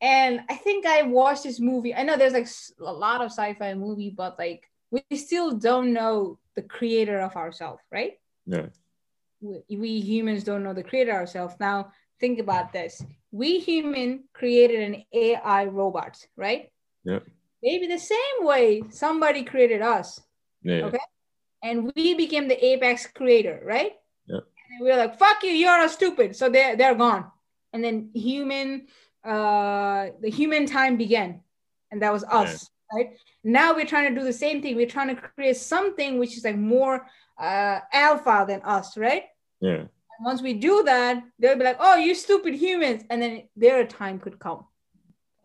and 0.00 0.40
i 0.48 0.54
think 0.54 0.86
i 0.86 1.02
watched 1.02 1.42
this 1.42 1.58
movie 1.58 1.92
i 1.94 2.04
know 2.04 2.16
there's 2.16 2.34
like 2.34 2.46
a 2.78 2.92
lot 2.92 3.20
of 3.22 3.32
sci-fi 3.32 3.74
movie 3.74 4.10
but 4.10 4.38
like 4.38 4.70
we 4.90 5.02
still 5.16 5.52
don't 5.52 5.92
know 5.92 6.38
the 6.54 6.62
creator 6.62 7.20
of 7.20 7.36
ourselves, 7.36 7.82
right? 7.90 8.18
Yeah. 8.46 8.66
We, 9.40 9.76
we, 9.76 10.00
humans 10.00 10.44
don't 10.44 10.62
know 10.62 10.72
the 10.72 10.82
creator 10.82 11.12
ourselves. 11.12 11.54
Now, 11.60 11.92
think 12.20 12.38
about 12.38 12.72
this. 12.72 13.04
We 13.30 13.58
human 13.58 14.24
created 14.32 14.80
an 14.80 15.04
AI 15.12 15.66
robot, 15.66 16.24
right? 16.36 16.70
Yeah. 17.04 17.20
Maybe 17.62 17.86
the 17.86 17.98
same 17.98 18.38
way 18.40 18.82
somebody 18.90 19.42
created 19.44 19.82
us. 19.82 20.20
Yeah. 20.62 20.86
Okay. 20.86 20.98
And 21.62 21.92
we 21.94 22.14
became 22.14 22.48
the 22.48 22.64
apex 22.64 23.06
creator, 23.06 23.60
right? 23.64 23.92
Yeah. 24.26 24.40
And 24.70 24.84
we 24.84 24.90
are 24.90 24.96
like, 24.96 25.18
fuck 25.18 25.42
you, 25.42 25.50
you're 25.50 25.84
a 25.84 25.88
stupid. 25.88 26.36
So 26.36 26.48
they're 26.48 26.76
they're 26.76 26.94
gone. 26.94 27.26
And 27.72 27.82
then 27.82 28.10
human, 28.14 28.86
uh 29.24 30.08
the 30.20 30.30
human 30.30 30.66
time 30.66 30.96
began. 30.96 31.40
And 31.90 32.02
that 32.02 32.12
was 32.12 32.24
us 32.24 32.70
right? 32.92 33.16
Now 33.46 33.76
we're 33.76 33.86
trying 33.86 34.12
to 34.12 34.20
do 34.20 34.26
the 34.26 34.32
same 34.32 34.60
thing. 34.60 34.74
We're 34.74 34.88
trying 34.88 35.14
to 35.14 35.22
create 35.22 35.56
something 35.56 36.18
which 36.18 36.36
is 36.36 36.42
like 36.42 36.56
more 36.56 37.06
uh, 37.38 37.78
alpha 37.92 38.44
than 38.46 38.60
us, 38.62 38.96
right? 38.96 39.26
Yeah. 39.60 39.86
And 40.18 40.24
once 40.24 40.42
we 40.42 40.54
do 40.54 40.82
that, 40.82 41.22
they'll 41.38 41.56
be 41.56 41.62
like, 41.62 41.76
"Oh, 41.78 41.94
you 41.94 42.16
stupid 42.16 42.54
humans," 42.54 43.04
and 43.08 43.22
then 43.22 43.44
their 43.54 43.86
time 43.86 44.18
could 44.18 44.40
come. 44.40 44.66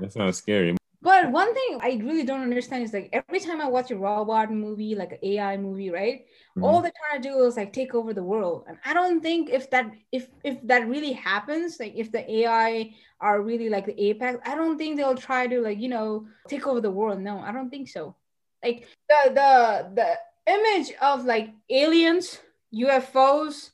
that 0.00 0.10
sounds 0.10 0.36
scary. 0.36 0.76
But 1.02 1.32
one 1.32 1.52
thing 1.52 1.80
I 1.82 2.00
really 2.00 2.22
don't 2.22 2.42
understand 2.42 2.84
is 2.84 2.92
like 2.92 3.10
every 3.12 3.40
time 3.40 3.60
I 3.60 3.66
watch 3.66 3.90
a 3.90 3.96
robot 3.96 4.52
movie, 4.52 4.94
like 4.94 5.10
an 5.10 5.18
AI 5.20 5.56
movie, 5.56 5.90
right? 5.90 6.20
Mm-hmm. 6.56 6.62
All 6.62 6.80
they're 6.80 6.92
trying 7.08 7.20
to 7.20 7.28
do 7.28 7.44
is 7.44 7.56
like 7.56 7.72
take 7.72 7.92
over 7.92 8.14
the 8.14 8.22
world. 8.22 8.66
And 8.68 8.78
I 8.84 8.94
don't 8.94 9.20
think 9.20 9.50
if 9.50 9.68
that 9.70 9.90
if 10.12 10.28
if 10.44 10.64
that 10.68 10.88
really 10.88 11.12
happens, 11.12 11.80
like 11.80 11.94
if 11.96 12.12
the 12.12 12.22
AI 12.30 12.94
are 13.20 13.42
really 13.42 13.68
like 13.68 13.86
the 13.86 14.00
apex, 14.00 14.38
I 14.46 14.54
don't 14.54 14.78
think 14.78 14.96
they'll 14.96 15.16
try 15.16 15.48
to 15.48 15.60
like, 15.60 15.80
you 15.80 15.88
know, 15.88 16.26
take 16.46 16.68
over 16.68 16.80
the 16.80 16.92
world. 16.92 17.20
No, 17.20 17.40
I 17.40 17.50
don't 17.50 17.68
think 17.68 17.88
so. 17.88 18.14
Like 18.62 18.86
the 19.08 19.32
the 19.34 19.90
the 19.94 20.52
image 20.52 20.92
of 21.02 21.24
like 21.24 21.50
aliens, 21.68 22.38
UFOs, 22.72 23.70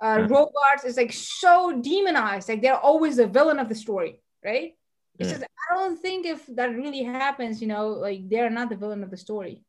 uh, 0.00 0.16
mm-hmm. 0.16 0.32
robots 0.32 0.84
is 0.86 0.96
like 0.96 1.12
so 1.12 1.78
demonized. 1.78 2.48
Like 2.48 2.62
they're 2.62 2.80
always 2.80 3.16
the 3.16 3.26
villain 3.26 3.58
of 3.58 3.68
the 3.68 3.74
story, 3.74 4.22
right? 4.42 4.76
It's 5.20 5.30
just 5.30 5.44
I 5.44 5.74
don't 5.74 6.00
think 6.00 6.26
if 6.26 6.46
that 6.56 6.74
really 6.74 7.02
happens, 7.02 7.60
you 7.60 7.68
know, 7.68 7.88
like 7.88 8.28
they're 8.28 8.50
not 8.50 8.70
the 8.70 8.76
villain 8.76 9.04
of 9.04 9.10
the 9.10 9.16
story. 9.16 9.62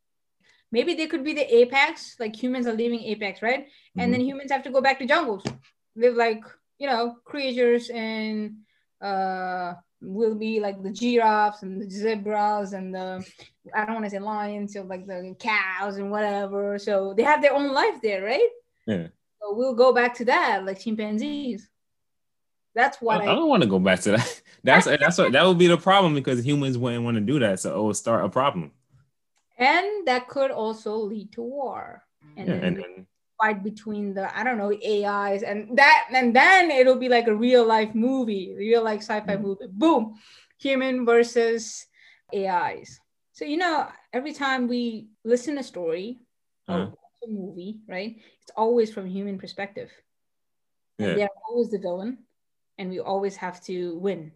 Maybe 0.72 0.94
they 0.94 1.06
could 1.06 1.22
be 1.22 1.34
the 1.34 1.54
apex, 1.54 2.16
like 2.18 2.34
humans 2.34 2.66
are 2.66 2.72
leaving 2.72 3.00
apex, 3.00 3.42
right? 3.42 3.66
Mm-hmm. 3.66 4.00
And 4.00 4.12
then 4.12 4.22
humans 4.22 4.50
have 4.50 4.62
to 4.64 4.70
go 4.70 4.80
back 4.80 4.98
to 4.98 5.06
jungles, 5.06 5.44
live 5.94 6.16
like 6.16 6.42
you 6.78 6.86
know 6.88 7.16
creatures 7.24 7.90
and 7.90 8.56
uh 9.00 9.74
will 10.00 10.34
be 10.34 10.58
like 10.58 10.82
the 10.82 10.90
giraffes 10.90 11.62
and 11.62 11.80
the 11.80 11.88
zebras 11.88 12.72
and 12.72 12.94
the 12.94 13.24
I 13.74 13.84
don't 13.84 13.94
want 13.94 14.06
to 14.06 14.10
say 14.10 14.18
lions, 14.18 14.72
so 14.72 14.82
like 14.82 15.06
the 15.06 15.36
cows 15.38 15.98
and 15.98 16.10
whatever. 16.10 16.78
So 16.78 17.14
they 17.14 17.22
have 17.22 17.42
their 17.42 17.54
own 17.54 17.72
life 17.72 18.00
there, 18.02 18.24
right? 18.24 18.48
Yeah. 18.86 19.08
So 19.40 19.54
we'll 19.54 19.74
go 19.74 19.92
back 19.92 20.14
to 20.16 20.24
that, 20.26 20.64
like 20.64 20.80
chimpanzees. 20.80 21.68
That's 22.74 22.96
what 23.02 23.20
I, 23.20 23.24
I 23.24 23.34
don't 23.34 23.48
want 23.48 23.62
to 23.62 23.68
go 23.68 23.78
back 23.78 24.00
to 24.00 24.12
that. 24.12 24.41
That's 24.64 24.86
that's 24.86 25.18
what 25.18 25.32
that 25.32 25.44
would 25.44 25.58
be 25.58 25.66
the 25.66 25.76
problem 25.76 26.14
because 26.14 26.46
humans 26.46 26.78
wouldn't 26.78 27.04
want 27.04 27.16
to 27.16 27.20
do 27.20 27.38
that, 27.40 27.60
so 27.60 27.74
it 27.74 27.82
will 27.82 27.94
start 27.94 28.24
a 28.24 28.28
problem. 28.28 28.70
And 29.58 30.06
that 30.06 30.28
could 30.28 30.50
also 30.50 30.96
lead 30.96 31.32
to 31.32 31.42
war. 31.42 32.04
And, 32.36 32.48
yeah, 32.48 32.54
and, 32.54 32.76
and 32.78 33.06
fight 33.40 33.64
between 33.64 34.14
the 34.14 34.36
I 34.36 34.44
don't 34.44 34.58
know 34.58 34.72
AIs 34.72 35.42
and 35.42 35.76
that 35.76 36.08
and 36.12 36.34
then 36.34 36.70
it'll 36.70 36.96
be 36.96 37.08
like 37.08 37.26
a 37.26 37.34
real 37.34 37.66
life 37.66 37.94
movie, 37.94 38.54
real 38.56 38.84
life 38.84 39.00
sci-fi 39.00 39.34
mm-hmm. 39.34 39.42
movie. 39.42 39.66
Boom, 39.70 40.14
human 40.58 41.04
versus 41.04 41.86
AIs. 42.34 43.00
So 43.32 43.44
you 43.44 43.56
know, 43.56 43.88
every 44.12 44.32
time 44.32 44.68
we 44.68 45.08
listen 45.24 45.58
a 45.58 45.62
story 45.62 46.20
uh-huh. 46.68 46.90
or 46.92 47.28
a 47.28 47.28
movie, 47.28 47.80
right? 47.88 48.16
It's 48.42 48.52
always 48.56 48.92
from 48.92 49.06
human 49.06 49.38
perspective. 49.38 49.90
Yeah. 50.98 51.14
they're 51.14 51.28
always 51.48 51.70
the 51.70 51.78
villain 51.78 52.18
and 52.78 52.90
we 52.90 53.00
always 53.00 53.34
have 53.36 53.60
to 53.64 53.96
win 53.98 54.30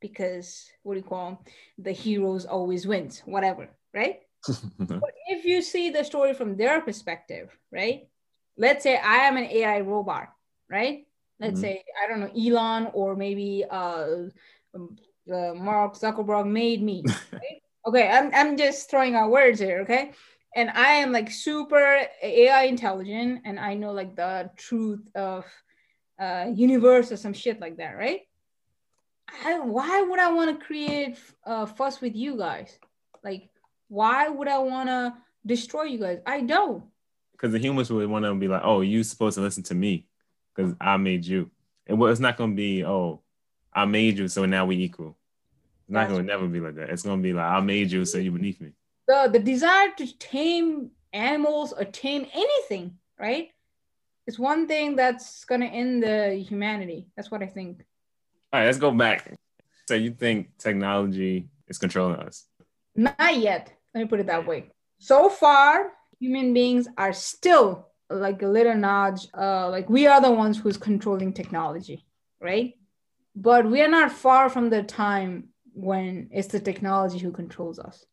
because 0.00 0.70
what 0.82 0.94
do 0.94 1.00
you 1.00 1.06
call 1.06 1.26
them? 1.26 1.38
the 1.78 1.92
heroes 1.92 2.46
always 2.46 2.86
wins 2.86 3.22
whatever 3.26 3.68
right 3.94 4.20
but 4.78 5.12
if 5.28 5.44
you 5.44 5.62
see 5.62 5.90
the 5.90 6.04
story 6.04 6.34
from 6.34 6.56
their 6.56 6.80
perspective, 6.80 7.50
right? 7.70 8.08
Let's 8.56 8.82
say 8.82 8.96
I 8.96 9.28
am 9.28 9.36
an 9.36 9.44
AI 9.44 9.80
robot, 9.80 10.28
right? 10.68 11.06
Let's 11.38 11.54
mm-hmm. 11.54 11.62
say 11.62 11.84
I 12.02 12.08
don't 12.08 12.20
know 12.20 12.30
Elon 12.36 12.90
or 12.92 13.16
maybe 13.16 13.64
uh, 13.68 14.28
um, 14.74 14.96
uh 15.30 15.54
Mark 15.54 15.94
Zuckerberg 15.94 16.46
made 16.46 16.82
me. 16.82 17.04
Right? 17.32 17.62
okay, 17.86 18.08
I'm 18.08 18.30
I'm 18.34 18.56
just 18.56 18.90
throwing 18.90 19.14
out 19.14 19.30
words 19.30 19.60
here, 19.60 19.80
okay? 19.80 20.12
And 20.56 20.70
I 20.70 20.92
am 21.02 21.12
like 21.12 21.30
super 21.30 22.02
AI 22.22 22.64
intelligent, 22.64 23.42
and 23.44 23.58
I 23.58 23.74
know 23.74 23.92
like 23.92 24.16
the 24.16 24.50
truth 24.56 25.08
of 25.14 25.44
uh, 26.18 26.46
universe 26.52 27.12
or 27.12 27.16
some 27.16 27.32
shit 27.32 27.60
like 27.60 27.76
that, 27.76 27.96
right? 27.96 28.22
I, 29.44 29.58
why 29.60 30.02
would 30.02 30.18
I 30.18 30.30
want 30.32 30.58
to 30.58 30.64
create 30.64 31.18
a 31.44 31.66
fuss 31.66 32.00
with 32.00 32.14
you 32.14 32.36
guys? 32.36 32.78
Like, 33.22 33.50
why 33.88 34.28
would 34.28 34.48
I 34.48 34.58
want 34.58 34.88
to 34.88 35.14
destroy 35.44 35.84
you 35.84 35.98
guys? 35.98 36.18
I 36.26 36.40
don't. 36.42 36.84
Because 37.32 37.52
the 37.52 37.58
humans 37.58 37.90
would 37.90 38.08
want 38.08 38.24
to 38.24 38.34
be 38.34 38.48
like, 38.48 38.62
oh, 38.64 38.82
you 38.82 39.02
supposed 39.02 39.36
to 39.36 39.40
listen 39.40 39.62
to 39.64 39.74
me 39.74 40.06
because 40.54 40.74
I 40.80 40.96
made 40.96 41.24
you. 41.24 41.50
And 41.86 41.98
well, 41.98 42.10
it's 42.10 42.20
not 42.20 42.36
going 42.36 42.50
to 42.50 42.56
be, 42.56 42.84
oh, 42.84 43.22
I 43.72 43.84
made 43.84 44.18
you, 44.18 44.28
so 44.28 44.44
now 44.44 44.66
we 44.66 44.76
equal. 44.76 45.16
It's 45.86 45.94
not 45.94 46.08
going 46.08 46.20
to 46.20 46.26
never 46.26 46.46
be 46.46 46.60
like 46.60 46.76
that. 46.76 46.90
It's 46.90 47.02
going 47.02 47.18
to 47.18 47.22
be 47.22 47.32
like, 47.32 47.46
I 47.46 47.60
made 47.60 47.90
you, 47.90 48.04
so 48.04 48.18
you're 48.18 48.32
beneath 48.32 48.60
me. 48.60 48.72
The, 49.08 49.28
the 49.32 49.38
desire 49.38 49.88
to 49.96 50.18
tame 50.18 50.90
animals 51.12 51.72
or 51.72 51.84
tame 51.84 52.26
anything, 52.32 52.98
right? 53.18 53.48
It's 54.26 54.38
one 54.38 54.68
thing 54.68 54.94
that's 54.94 55.44
going 55.44 55.62
to 55.62 55.66
end 55.66 56.02
the 56.02 56.34
humanity. 56.34 57.08
That's 57.16 57.30
what 57.30 57.42
I 57.42 57.46
think. 57.46 57.84
All 58.52 58.58
right, 58.58 58.66
let's 58.66 58.78
go 58.78 58.90
back. 58.90 59.32
So 59.86 59.94
you 59.94 60.10
think 60.10 60.58
technology 60.58 61.48
is 61.68 61.78
controlling 61.78 62.16
us? 62.16 62.46
Not 62.96 63.36
yet. 63.36 63.72
Let 63.94 64.00
me 64.00 64.08
put 64.08 64.18
it 64.18 64.26
that 64.26 64.44
way. 64.44 64.70
So 64.98 65.28
far, 65.28 65.92
human 66.18 66.52
beings 66.52 66.88
are 66.98 67.12
still 67.12 67.86
like 68.08 68.42
a 68.42 68.48
little 68.48 68.74
nudge. 68.74 69.28
Uh, 69.36 69.70
like 69.70 69.88
we 69.88 70.08
are 70.08 70.20
the 70.20 70.32
ones 70.32 70.58
who's 70.58 70.76
controlling 70.76 71.32
technology, 71.32 72.04
right? 72.40 72.74
But 73.36 73.70
we 73.70 73.82
are 73.82 73.88
not 73.88 74.10
far 74.10 74.48
from 74.48 74.68
the 74.68 74.82
time 74.82 75.50
when 75.72 76.28
it's 76.32 76.48
the 76.48 76.58
technology 76.58 77.18
who 77.18 77.30
controls 77.30 77.78
us. 77.78 78.04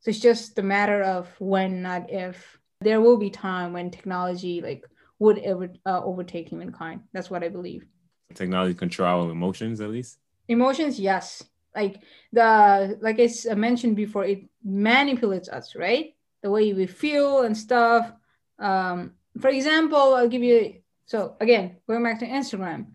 So 0.00 0.10
it's 0.10 0.20
just 0.20 0.58
a 0.58 0.62
matter 0.62 1.02
of 1.02 1.28
when, 1.38 1.80
not 1.80 2.10
if. 2.10 2.58
There 2.82 3.00
will 3.00 3.16
be 3.16 3.30
time 3.30 3.72
when 3.72 3.90
technology 3.90 4.60
like 4.60 4.84
would 5.18 5.38
ever 5.38 5.70
uh, 5.86 6.04
overtake 6.04 6.50
humankind. 6.50 7.00
That's 7.14 7.30
what 7.30 7.42
I 7.42 7.48
believe. 7.48 7.86
Technology 8.34 8.74
control 8.74 9.30
emotions, 9.30 9.80
at 9.80 9.90
least. 9.90 10.18
Emotions, 10.48 10.98
yes 11.00 11.42
like 11.78 12.02
the 12.32 12.98
like 13.00 13.20
I 13.20 13.54
mentioned 13.54 13.96
before, 13.96 14.24
it 14.24 14.42
manipulates 14.64 15.48
us, 15.48 15.74
right? 15.74 16.14
The 16.42 16.50
way 16.50 16.72
we 16.72 16.86
feel 16.86 17.42
and 17.42 17.56
stuff. 17.56 18.12
Um, 18.58 19.12
for 19.38 19.48
example, 19.48 20.14
I'll 20.14 20.28
give 20.28 20.42
you 20.42 20.82
so 21.06 21.36
again 21.40 21.76
going 21.86 22.02
back 22.02 22.18
to 22.20 22.26
Instagram. 22.26 22.86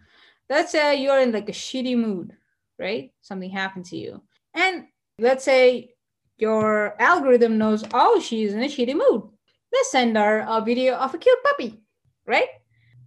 Let's 0.50 0.72
say 0.72 1.02
you're 1.02 1.19
in 1.19 1.32
like 1.32 1.50
a 1.50 1.54
shitty 1.54 1.98
mood, 1.98 2.36
right? 2.78 3.12
Something 3.22 3.50
happened 3.50 3.86
to 3.86 3.98
you, 3.98 4.22
and 4.54 4.88
let's 5.17 5.46
say 5.46 5.96
your 6.38 7.00
algorithm 7.00 7.58
knows, 7.58 7.84
oh, 7.93 8.19
she's 8.19 8.54
in 8.54 8.63
a 8.63 8.67
shitty 8.67 8.96
mood. 8.96 9.30
Let's 9.72 9.91
send 9.91 10.17
her 10.17 10.46
a 10.48 10.62
video 10.62 10.96
of 10.96 11.13
a 11.13 11.17
cute 11.17 11.43
puppy, 11.43 11.80
right? 12.26 12.50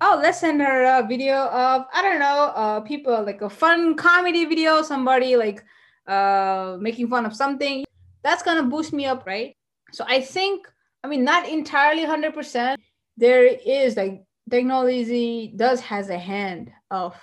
Oh 0.01 0.21
let's 0.23 0.41
send 0.41 0.61
her 0.61 0.85
a 0.99 1.07
video 1.07 1.35
of 1.35 1.87
i 1.93 2.03
don't 2.03 2.19
know 2.19 2.53
uh 2.55 2.81
people 2.81 3.23
like 3.25 3.43
a 3.43 3.51
fun 3.51 3.95
comedy 3.95 4.45
video 4.45 4.83
somebody 4.83 5.37
like 5.37 5.65
uh 6.07 6.77
making 6.81 7.09
fun 7.09 7.27
of 7.27 7.35
something. 7.35 7.85
That's 8.23 8.43
gonna 8.43 8.65
boost 8.65 8.93
me 8.93 9.07
up 9.07 9.27
right? 9.27 9.57
So 9.93 10.05
i 10.09 10.21
think 10.21 10.69
i 11.03 11.09
mean 11.09 11.25
not 11.25 11.49
entirely 11.49 12.05
100% 12.05 12.77
there 13.17 13.45
is 13.47 13.97
like 13.97 14.23
technology 14.51 15.53
does 15.57 15.81
has 15.81 16.11
a 16.11 16.19
hand 16.19 16.71
of 16.91 17.17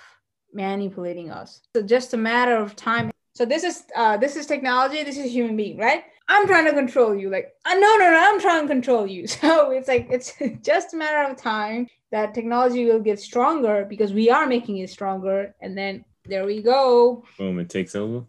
manipulating 0.52 1.30
us. 1.30 1.60
So 1.74 1.82
just 1.82 2.14
a 2.14 2.16
matter 2.16 2.56
of 2.56 2.76
time. 2.76 3.10
So 3.34 3.44
this 3.44 3.64
is 3.64 3.84
uh 3.96 4.16
this 4.16 4.36
is 4.36 4.46
technology 4.46 5.02
this 5.02 5.16
is 5.16 5.32
human 5.32 5.56
being 5.56 5.78
right 5.78 6.04
I'm 6.28 6.46
trying 6.46 6.64
to 6.66 6.72
control 6.72 7.14
you. 7.14 7.28
Like, 7.30 7.52
uh, 7.64 7.74
no, 7.74 7.96
no, 7.96 8.10
no, 8.10 8.18
I'm 8.18 8.40
trying 8.40 8.62
to 8.62 8.68
control 8.68 9.06
you. 9.06 9.26
So 9.44 9.70
it's 9.70 9.88
like, 9.88 10.08
it's 10.10 10.32
just 10.62 10.94
a 10.94 10.96
matter 10.96 11.30
of 11.30 11.36
time 11.36 11.86
that 12.12 12.34
technology 12.34 12.84
will 12.86 13.00
get 13.00 13.20
stronger 13.20 13.84
because 13.88 14.12
we 14.12 14.30
are 14.30 14.46
making 14.46 14.78
it 14.78 14.90
stronger. 14.90 15.54
And 15.60 15.76
then 15.76 16.04
there 16.24 16.46
we 16.46 16.62
go. 16.62 17.24
Boom, 17.38 17.58
it 17.58 17.68
takes 17.68 17.94
over. 17.94 18.24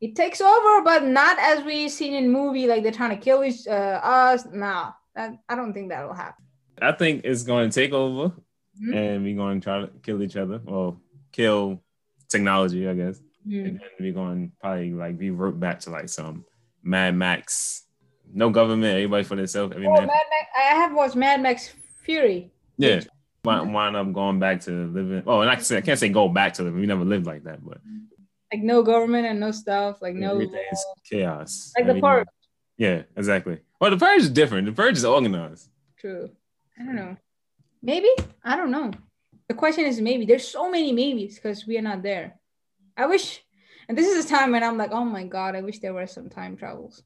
It 0.00 0.14
takes 0.16 0.40
over, 0.40 0.82
but 0.82 1.04
not 1.04 1.38
as 1.38 1.64
we 1.64 1.88
seen 1.88 2.14
in 2.14 2.30
movie, 2.30 2.66
like 2.66 2.82
they're 2.82 2.92
trying 2.92 3.16
to 3.16 3.22
kill 3.22 3.44
each, 3.44 3.66
uh, 3.66 4.00
us. 4.02 4.46
Nah, 4.52 4.92
that, 5.14 5.38
I 5.48 5.54
don't 5.54 5.72
think 5.72 5.90
that 5.90 6.06
will 6.06 6.14
happen. 6.14 6.44
I 6.80 6.92
think 6.92 7.24
it's 7.24 7.42
going 7.42 7.70
to 7.70 7.74
take 7.74 7.92
over 7.92 8.34
mm-hmm. 8.80 8.94
and 8.94 9.24
we're 9.24 9.36
going 9.36 9.60
to 9.60 9.64
try 9.64 9.80
to 9.80 9.88
kill 10.02 10.22
each 10.22 10.36
other 10.36 10.60
or 10.66 10.96
kill 11.30 11.82
technology, 12.28 12.88
I 12.88 12.94
guess. 12.94 13.20
Mm-hmm. 13.46 13.66
And 13.66 13.80
then 13.80 13.88
we're 14.00 14.12
going 14.12 14.48
to 14.48 14.56
probably 14.60 14.92
like 14.92 15.18
revert 15.18 15.58
back 15.58 15.80
to 15.80 15.90
like 15.90 16.08
some 16.08 16.44
Mad 16.82 17.14
Max. 17.14 17.84
No 18.32 18.50
government, 18.50 18.94
everybody 18.94 19.24
for 19.24 19.36
themselves. 19.36 19.72
Every 19.74 19.86
oh, 19.86 19.92
man. 19.92 20.06
Mad 20.06 20.22
Max, 20.30 20.48
I 20.56 20.74
have 20.74 20.94
watched 20.94 21.16
Mad 21.16 21.42
Max 21.42 21.72
Fury. 22.04 22.50
Yeah. 22.78 23.02
Wind, 23.44 23.74
wind 23.74 23.96
up 23.96 24.12
going 24.12 24.38
back 24.38 24.60
to 24.62 24.70
living. 24.70 25.22
Oh, 25.26 25.40
and 25.40 25.50
I, 25.50 25.56
can 25.56 25.64
say, 25.64 25.76
I 25.76 25.80
can't 25.80 25.98
say 25.98 26.08
go 26.08 26.28
back 26.28 26.54
to 26.54 26.62
living. 26.62 26.80
We 26.80 26.86
never 26.86 27.04
lived 27.04 27.26
like 27.26 27.44
that, 27.44 27.64
but 27.64 27.78
like 28.52 28.62
no 28.62 28.82
government 28.82 29.26
and 29.26 29.40
no 29.40 29.50
stuff, 29.50 30.02
like 30.02 30.14
no 30.14 30.32
everything's 30.32 30.84
chaos. 31.08 31.72
Like 31.76 31.86
the 31.86 32.00
purge. 32.00 32.26
Yeah, 32.76 33.02
exactly. 33.16 33.58
Well, 33.80 33.90
the 33.90 33.96
purge 33.96 34.22
is 34.22 34.30
different. 34.30 34.66
The 34.66 34.72
purge 34.72 34.96
is 34.96 35.04
organized. 35.04 35.70
True. 35.98 36.30
I 36.78 36.84
don't 36.84 36.96
know. 36.96 37.16
Maybe 37.82 38.08
I 38.44 38.56
don't 38.56 38.70
know. 38.70 38.92
The 39.48 39.54
question 39.54 39.86
is 39.86 40.00
maybe. 40.00 40.26
There's 40.26 40.46
so 40.46 40.70
many 40.70 40.92
maybes 40.92 41.36
because 41.36 41.66
we 41.66 41.78
are 41.78 41.82
not 41.82 42.02
there. 42.02 42.38
I 42.96 43.06
wish 43.06 43.42
and 43.88 43.96
this 43.96 44.08
is 44.08 44.24
a 44.24 44.28
time 44.28 44.52
when 44.52 44.62
I'm 44.62 44.78
like, 44.78 44.92
oh 44.92 45.04
my 45.04 45.24
God, 45.24 45.54
I 45.54 45.62
wish 45.62 45.78
there 45.78 45.94
were 45.94 46.06
some 46.06 46.28
time 46.28 46.56
travels. 46.56 47.02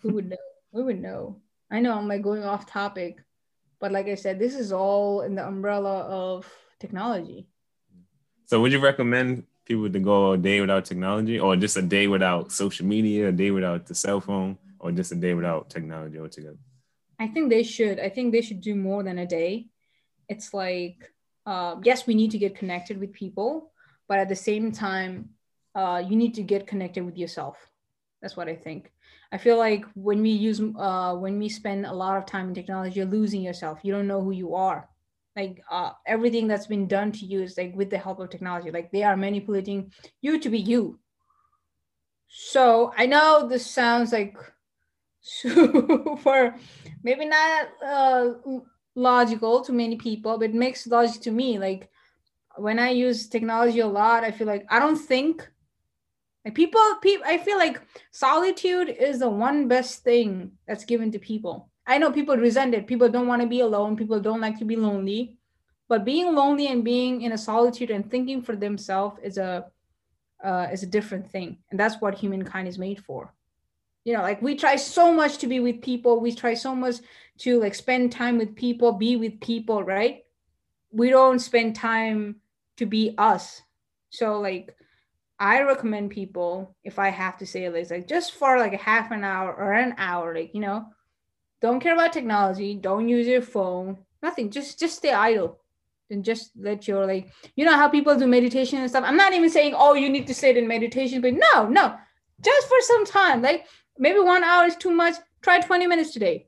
Who 0.00 0.14
would 0.14 0.30
know? 0.30 0.36
we 0.72 0.82
would 0.82 1.00
know. 1.00 1.40
I 1.70 1.80
know 1.80 1.96
I'm 1.96 2.08
like 2.08 2.22
going 2.22 2.44
off 2.44 2.66
topic, 2.66 3.18
but 3.80 3.92
like 3.92 4.06
I 4.06 4.16
said, 4.16 4.38
this 4.38 4.54
is 4.54 4.72
all 4.72 5.22
in 5.22 5.34
the 5.34 5.46
umbrella 5.46 6.00
of 6.00 6.46
technology. 6.80 7.46
So 8.46 8.60
would 8.60 8.72
you 8.72 8.80
recommend 8.80 9.44
people 9.64 9.88
to 9.88 9.98
go 10.00 10.32
a 10.32 10.38
day 10.38 10.60
without 10.60 10.84
technology 10.84 11.38
or 11.38 11.56
just 11.56 11.76
a 11.76 11.82
day 11.82 12.06
without 12.06 12.52
social 12.52 12.86
media, 12.86 13.28
a 13.28 13.32
day 13.32 13.50
without 13.50 13.86
the 13.86 13.94
cell 13.94 14.20
phone, 14.20 14.58
or 14.78 14.92
just 14.92 15.12
a 15.12 15.14
day 15.14 15.32
without 15.32 15.70
technology 15.70 16.18
altogether? 16.18 16.58
I 17.18 17.28
think 17.28 17.48
they 17.48 17.62
should. 17.62 18.00
I 18.00 18.08
think 18.08 18.32
they 18.32 18.42
should 18.42 18.60
do 18.60 18.74
more 18.74 19.02
than 19.02 19.18
a 19.18 19.26
day. 19.26 19.68
It's 20.28 20.52
like, 20.52 21.10
uh, 21.46 21.76
yes, 21.82 22.06
we 22.06 22.14
need 22.14 22.32
to 22.32 22.38
get 22.38 22.56
connected 22.56 22.98
with 22.98 23.12
people, 23.12 23.72
but 24.08 24.18
at 24.18 24.28
the 24.28 24.36
same 24.36 24.72
time, 24.72 25.30
uh, 25.74 26.02
you 26.06 26.16
need 26.16 26.34
to 26.34 26.42
get 26.42 26.66
connected 26.66 27.04
with 27.04 27.16
yourself. 27.16 27.56
That's 28.22 28.36
what 28.36 28.48
I 28.48 28.56
think. 28.56 28.90
I 29.32 29.38
feel 29.38 29.58
like 29.58 29.84
when 29.94 30.22
we 30.22 30.30
use 30.30 30.60
uh, 30.60 31.14
when 31.16 31.38
we 31.38 31.48
spend 31.48 31.86
a 31.86 31.92
lot 31.92 32.16
of 32.16 32.26
time 32.26 32.48
in 32.48 32.54
technology, 32.54 32.96
you're 32.96 33.06
losing 33.06 33.42
yourself. 33.42 33.80
You 33.82 33.92
don't 33.92 34.06
know 34.06 34.22
who 34.22 34.30
you 34.30 34.54
are. 34.54 34.88
Like 35.36 35.60
uh, 35.70 35.90
everything 36.06 36.46
that's 36.46 36.68
been 36.68 36.86
done 36.86 37.10
to 37.12 37.26
you 37.26 37.42
is 37.42 37.58
like 37.58 37.74
with 37.74 37.90
the 37.90 37.98
help 37.98 38.20
of 38.20 38.30
technology. 38.30 38.70
Like 38.70 38.92
they 38.92 39.02
are 39.02 39.16
manipulating 39.16 39.92
you 40.22 40.38
to 40.38 40.48
be 40.48 40.60
you. 40.60 41.00
So 42.28 42.92
I 42.96 43.06
know 43.06 43.48
this 43.48 43.66
sounds 43.66 44.12
like 44.12 44.36
super, 45.20 46.54
maybe 47.02 47.26
not 47.26 47.68
uh, 47.84 48.30
logical 48.94 49.62
to 49.64 49.72
many 49.72 49.96
people, 49.96 50.38
but 50.38 50.50
it 50.50 50.54
makes 50.54 50.86
logic 50.86 51.22
to 51.22 51.30
me. 51.30 51.58
Like 51.58 51.90
when 52.56 52.78
I 52.78 52.90
use 52.90 53.28
technology 53.28 53.80
a 53.80 53.86
lot, 53.86 54.24
I 54.24 54.30
feel 54.30 54.46
like 54.46 54.66
I 54.68 54.78
don't 54.78 54.96
think 54.96 55.48
like 56.44 56.54
people, 56.54 56.80
people, 57.02 57.24
I 57.26 57.38
feel 57.38 57.56
like 57.56 57.80
solitude 58.10 58.88
is 58.88 59.20
the 59.20 59.28
one 59.28 59.66
best 59.66 60.04
thing 60.04 60.52
that's 60.66 60.84
given 60.84 61.10
to 61.12 61.18
people. 61.18 61.70
I 61.86 61.98
know 61.98 62.12
people 62.12 62.36
resent 62.36 62.74
it. 62.74 62.86
People 62.86 63.08
don't 63.08 63.26
want 63.26 63.42
to 63.42 63.48
be 63.48 63.60
alone. 63.60 63.96
People 63.96 64.20
don't 64.20 64.40
like 64.40 64.58
to 64.58 64.64
be 64.64 64.76
lonely. 64.76 65.38
But 65.88 66.04
being 66.04 66.34
lonely 66.34 66.68
and 66.68 66.82
being 66.82 67.22
in 67.22 67.32
a 67.32 67.38
solitude 67.38 67.90
and 67.90 68.10
thinking 68.10 68.42
for 68.42 68.56
themselves 68.56 69.20
is 69.22 69.38
a 69.38 69.66
uh, 70.42 70.68
is 70.70 70.82
a 70.82 70.86
different 70.86 71.30
thing, 71.30 71.56
and 71.70 71.80
that's 71.80 72.00
what 72.00 72.14
humankind 72.14 72.68
is 72.68 72.78
made 72.78 73.02
for. 73.02 73.32
You 74.04 74.14
know, 74.14 74.22
like 74.22 74.42
we 74.42 74.54
try 74.56 74.76
so 74.76 75.12
much 75.12 75.38
to 75.38 75.46
be 75.46 75.60
with 75.60 75.80
people. 75.80 76.20
We 76.20 76.34
try 76.34 76.54
so 76.54 76.74
much 76.74 76.96
to 77.38 77.60
like 77.60 77.74
spend 77.74 78.12
time 78.12 78.36
with 78.36 78.54
people, 78.54 78.92
be 78.92 79.16
with 79.16 79.40
people, 79.40 79.82
right? 79.82 80.24
We 80.90 81.10
don't 81.10 81.38
spend 81.38 81.76
time 81.76 82.36
to 82.76 82.86
be 82.86 83.14
us. 83.16 83.62
So 84.10 84.40
like 84.40 84.74
I 85.38 85.62
recommend 85.62 86.10
people, 86.10 86.76
if 86.84 86.98
I 86.98 87.08
have 87.08 87.38
to 87.38 87.46
say 87.46 87.64
it, 87.64 87.90
like 87.90 88.06
just 88.06 88.34
for 88.34 88.58
like 88.58 88.72
a 88.72 88.78
half 88.78 89.10
an 89.10 89.24
hour 89.24 89.52
or 89.52 89.72
an 89.72 89.94
hour, 89.98 90.34
like 90.34 90.54
you 90.54 90.60
know, 90.60 90.86
don't 91.60 91.80
care 91.80 91.94
about 91.94 92.12
technology, 92.12 92.74
don't 92.74 93.08
use 93.08 93.26
your 93.26 93.42
phone, 93.42 93.98
nothing. 94.22 94.50
Just 94.50 94.78
just 94.78 94.96
stay 94.96 95.12
idle, 95.12 95.58
and 96.10 96.24
just 96.24 96.52
let 96.56 96.86
your 96.86 97.06
like 97.06 97.32
you 97.56 97.64
know 97.64 97.76
how 97.76 97.88
people 97.88 98.16
do 98.16 98.26
meditation 98.26 98.78
and 98.78 98.88
stuff. 98.88 99.04
I'm 99.04 99.16
not 99.16 99.32
even 99.32 99.50
saying 99.50 99.74
oh 99.76 99.94
you 99.94 100.08
need 100.08 100.26
to 100.28 100.34
sit 100.34 100.56
in 100.56 100.68
meditation, 100.68 101.20
but 101.20 101.34
no, 101.34 101.68
no, 101.68 101.96
just 102.40 102.68
for 102.68 102.80
some 102.80 103.04
time, 103.04 103.42
like 103.42 103.66
maybe 103.98 104.20
one 104.20 104.44
hour 104.44 104.66
is 104.66 104.76
too 104.76 104.90
much. 104.90 105.16
Try 105.42 105.60
20 105.60 105.86
minutes 105.86 106.12
today. 106.12 106.46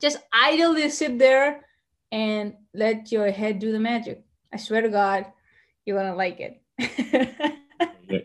Just 0.00 0.18
idly 0.32 0.88
sit 0.90 1.18
there 1.18 1.64
and 2.12 2.54
let 2.74 3.10
your 3.10 3.30
head 3.30 3.58
do 3.58 3.72
the 3.72 3.80
magic. 3.80 4.22
I 4.52 4.58
swear 4.58 4.82
to 4.82 4.88
God, 4.88 5.26
you're 5.86 5.98
gonna 5.98 6.14
like 6.14 6.40
it. 6.40 7.58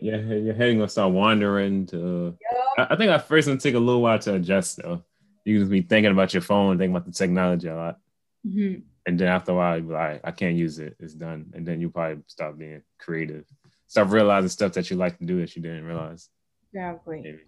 yeah, 0.00 0.16
your 0.16 0.54
head 0.54 0.76
gonna 0.76 0.88
start 0.88 1.12
wandering 1.12 1.86
to. 1.86 2.36
Yep. 2.40 2.60
I, 2.78 2.94
I, 2.94 2.96
think 2.96 3.10
at 3.10 3.26
first 3.28 3.48
it'll 3.48 3.58
take 3.58 3.74
a 3.74 3.78
little 3.78 4.02
while 4.02 4.18
to 4.18 4.34
adjust 4.34 4.78
though. 4.82 5.04
You 5.44 5.60
just 5.60 5.70
be 5.70 5.82
thinking 5.82 6.12
about 6.12 6.34
your 6.34 6.42
phone, 6.42 6.78
thinking 6.78 6.94
about 6.94 7.06
the 7.06 7.12
technology 7.12 7.68
a 7.68 7.74
lot. 7.74 7.98
Mm-hmm. 8.46 8.80
And 9.06 9.18
then 9.18 9.28
after 9.28 9.52
a 9.52 9.54
while, 9.54 9.78
you 9.78 9.88
like, 9.88 10.20
I 10.22 10.30
can't 10.32 10.56
use 10.56 10.78
it. 10.78 10.96
It's 11.00 11.14
done. 11.14 11.50
And 11.54 11.64
then 11.66 11.80
you 11.80 11.88
probably 11.88 12.22
stop 12.26 12.58
being 12.58 12.82
creative. 12.98 13.46
stop 13.86 14.10
realizing 14.10 14.50
stuff 14.50 14.74
that 14.74 14.90
you 14.90 14.96
like 14.96 15.18
to 15.18 15.24
do 15.24 15.40
that 15.40 15.56
you 15.56 15.62
didn't 15.62 15.84
realize. 15.84 16.28
Exactly. 16.72 17.22
Maybe. 17.22 17.44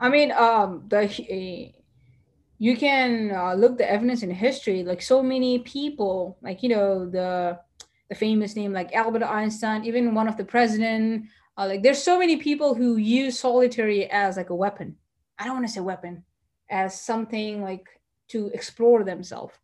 I 0.00 0.08
mean, 0.08 0.30
um, 0.32 0.84
the 0.86 1.00
uh, 1.00 1.78
you 2.58 2.76
can 2.76 3.32
uh, 3.34 3.54
look 3.54 3.76
the 3.76 3.90
evidence 3.90 4.22
in 4.22 4.30
history. 4.30 4.84
Like 4.84 5.02
so 5.02 5.20
many 5.22 5.58
people, 5.58 6.38
like 6.42 6.62
you 6.62 6.68
know 6.68 7.10
the 7.10 7.58
the 8.12 8.18
famous 8.18 8.54
name 8.56 8.74
like 8.74 8.92
Albert 8.92 9.22
Einstein, 9.22 9.86
even 9.86 10.14
one 10.14 10.28
of 10.28 10.36
the 10.36 10.44
president. 10.44 11.24
Uh, 11.56 11.66
like 11.66 11.82
there's 11.82 12.02
so 12.02 12.18
many 12.18 12.36
people 12.36 12.74
who 12.74 12.96
use 12.96 13.38
solitary 13.38 14.10
as 14.10 14.36
like 14.36 14.50
a 14.50 14.54
weapon. 14.54 14.96
I 15.38 15.44
don't 15.44 15.54
want 15.54 15.66
to 15.66 15.72
say 15.72 15.80
weapon, 15.80 16.22
as 16.68 17.00
something 17.00 17.62
like 17.62 17.88
to 18.28 18.48
explore 18.48 19.02
themselves. 19.02 19.54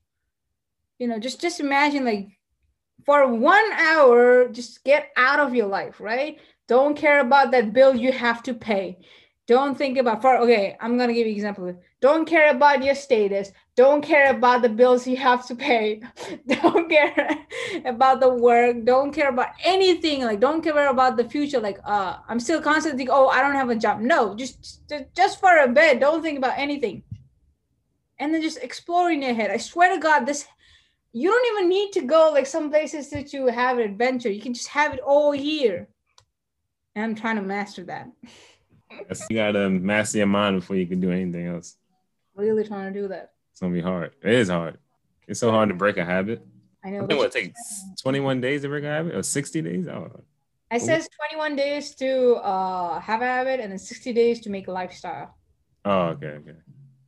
You 0.99 1.09
know 1.09 1.19
just 1.19 1.43
just 1.43 1.61
imagine 1.61 2.07
like 2.07 2.29
for 3.05 3.27
one 3.31 3.71
hour 3.73 4.49
just 4.49 4.83
get 4.83 5.11
out 5.17 5.41
of 5.41 5.55
your 5.55 5.67
life 5.67 6.01
right? 6.01 6.39
Don't 6.69 6.97
care 6.97 7.21
about 7.21 7.51
that 7.51 7.75
bill 7.75 7.95
you 7.95 8.13
have 8.13 8.43
to 8.45 8.55
pay. 8.55 8.99
Don't 9.47 9.77
think 9.77 9.99
about 9.99 10.23
for 10.23 10.39
okay 10.39 10.77
i'm 10.81 10.97
gonna 10.97 11.13
give 11.13 11.27
you 11.27 11.33
an 11.33 11.37
example. 11.37 11.83
Don't 12.01 12.27
care 12.27 12.51
about 12.51 12.83
your 12.83 12.95
status 12.95 13.53
don't 13.79 14.03
care 14.03 14.31
about 14.31 14.62
the 14.62 14.69
bills 14.69 15.07
you 15.07 15.17
have 15.17 15.47
to 15.47 15.55
pay 15.55 16.03
don't 16.49 16.88
care 16.91 17.47
about 17.85 18.21
the 18.21 18.29
work 18.29 18.85
don't 18.85 19.12
care 19.12 19.29
about 19.29 19.51
anything 19.64 20.25
like 20.25 20.41
don't 20.41 20.62
care 20.62 20.88
about 20.88 21.17
the 21.17 21.29
future 21.35 21.61
like 21.61 21.79
uh 21.85 22.17
i'm 22.29 22.41
still 22.41 22.61
constantly 22.61 22.99
thinking, 22.99 23.14
oh 23.19 23.29
i 23.29 23.41
don't 23.41 23.55
have 23.55 23.71
a 23.71 23.77
job 23.77 24.01
no 24.01 24.35
just 24.35 24.83
just 25.14 25.38
for 25.41 25.59
a 25.59 25.69
bit 25.69 26.01
don't 26.01 26.23
think 26.23 26.38
about 26.38 26.59
anything 26.59 27.03
and 28.19 28.35
then 28.35 28.43
just 28.43 28.59
explore 28.59 29.11
in 29.11 29.23
your 29.23 29.35
head 29.35 29.51
i 29.51 29.57
swear 29.57 29.95
to 29.95 30.01
god 30.01 30.27
this 30.27 30.47
you 31.12 31.31
don't 31.31 31.57
even 31.57 31.69
need 31.69 31.93
to 31.93 32.03
go 32.03 32.31
like 32.33 32.47
some 32.47 32.71
places 32.71 33.11
that 33.11 33.33
you 33.33 33.47
have 33.47 33.79
an 33.79 33.85
adventure. 33.85 34.31
You 34.31 34.41
can 34.41 34.55
just 34.55 34.69
have 34.69 34.93
it 34.95 35.01
all 35.01 35.33
here. 35.33 35.88
And 36.95 37.05
I'm 37.05 37.14
trying 37.14 37.37
to 37.37 37.43
master 37.43 37.85
that. 37.85 38.11
You 39.31 39.37
gotta 39.37 39.69
master 39.69 40.19
your 40.19 40.27
mind 40.27 40.61
before 40.61 40.77
you 40.77 40.87
can 40.87 41.01
do 41.01 41.11
anything 41.11 41.47
else. 41.47 41.77
Really 42.35 42.67
trying 42.67 42.93
to 42.93 43.01
do 43.01 43.09
that. 43.09 43.33
It's 43.59 43.61
gonna 43.61 43.75
be 43.75 43.81
hard. 43.81 44.12
It 44.23 44.35
is 44.35 44.51
hard. 44.51 44.79
It's 45.27 45.40
so 45.40 45.51
hard 45.51 45.68
to 45.71 45.75
break 45.75 45.97
a 45.97 46.05
habit. 46.05 46.47
I 46.85 46.90
know. 46.90 47.03
I 47.03 47.07
think 47.09 47.18
what 47.18 47.27
it 47.27 47.33
takes 47.33 47.83
21 48.01 48.40
days 48.40 48.62
to 48.62 48.68
break 48.68 48.85
a 48.85 48.87
habit 48.87 49.16
or 49.16 49.25
60 49.25 49.62
days? 49.62 49.88
I 49.88 49.94
don't 49.94 50.14
know. 50.14 50.23
I 50.71 50.79
says 50.79 51.09
21 51.33 51.57
days 51.57 51.92
to 51.97 52.37
uh, 52.37 53.01
have 53.01 53.21
a 53.21 53.25
habit 53.25 53.59
and 53.59 53.73
then 53.73 53.79
60 53.81 54.12
days 54.12 54.38
to 54.42 54.51
make 54.51 54.68
a 54.68 54.71
lifestyle. 54.71 55.35
Oh, 55.85 56.03
okay, 56.11 56.29
okay. 56.29 56.55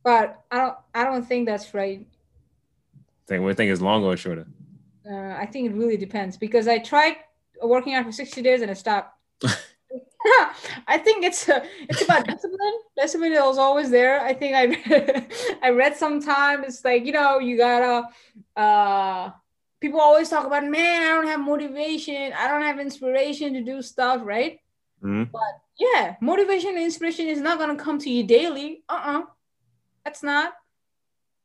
But 0.03 0.41
I 0.51 0.57
don't 0.57 0.77
I 0.93 1.05
don't 1.05 1.25
think 1.25 1.47
that's 1.47 1.73
right 1.73 2.05
Think 3.27 3.45
we 3.45 3.53
think 3.53 3.71
is 3.71 3.81
longer 3.81 4.07
or 4.07 4.17
shorter? 4.17 4.45
Uh, 5.09 5.15
I 5.15 5.45
think 5.45 5.71
it 5.71 5.73
really 5.73 5.95
depends 5.95 6.35
because 6.35 6.67
I 6.67 6.79
tried 6.79 7.15
working 7.63 7.93
out 7.93 8.03
for 8.03 8.11
60 8.11 8.41
days 8.41 8.61
and 8.61 8.69
I 8.69 8.73
stopped. 8.73 9.17
I 10.87 10.97
think 10.97 11.23
it's 11.25 11.49
uh, 11.49 11.65
it's 11.89 12.01
about 12.03 12.27
discipline. 12.27 12.73
Discipline 12.97 13.31
is 13.33 13.57
always 13.57 13.89
there. 13.89 14.21
I 14.21 14.33
think 14.33 14.55
I 14.55 14.65
read, 14.65 15.33
I 15.63 15.69
read 15.69 15.97
sometime 15.97 16.63
it's 16.63 16.83
like 16.85 17.05
you 17.05 17.11
know 17.11 17.39
you 17.39 17.57
gotta. 17.57 18.07
Uh, 18.55 19.31
people 19.79 19.99
always 19.99 20.29
talk 20.29 20.45
about 20.45 20.63
man 20.63 21.01
I 21.01 21.07
don't 21.07 21.27
have 21.27 21.39
motivation. 21.39 22.33
I 22.33 22.47
don't 22.47 22.61
have 22.61 22.79
inspiration 22.79 23.53
to 23.53 23.61
do 23.61 23.81
stuff 23.81 24.21
right. 24.23 24.59
Mm-hmm. 25.03 25.31
But 25.31 25.53
yeah, 25.79 26.15
motivation 26.21 26.75
and 26.75 26.83
inspiration 26.83 27.27
is 27.27 27.41
not 27.41 27.57
gonna 27.57 27.75
come 27.75 27.97
to 27.99 28.09
you 28.09 28.23
daily. 28.23 28.83
Uh 28.87 28.93
uh-uh. 28.93 29.19
uh, 29.19 29.23
that's 30.05 30.21
not. 30.21 30.53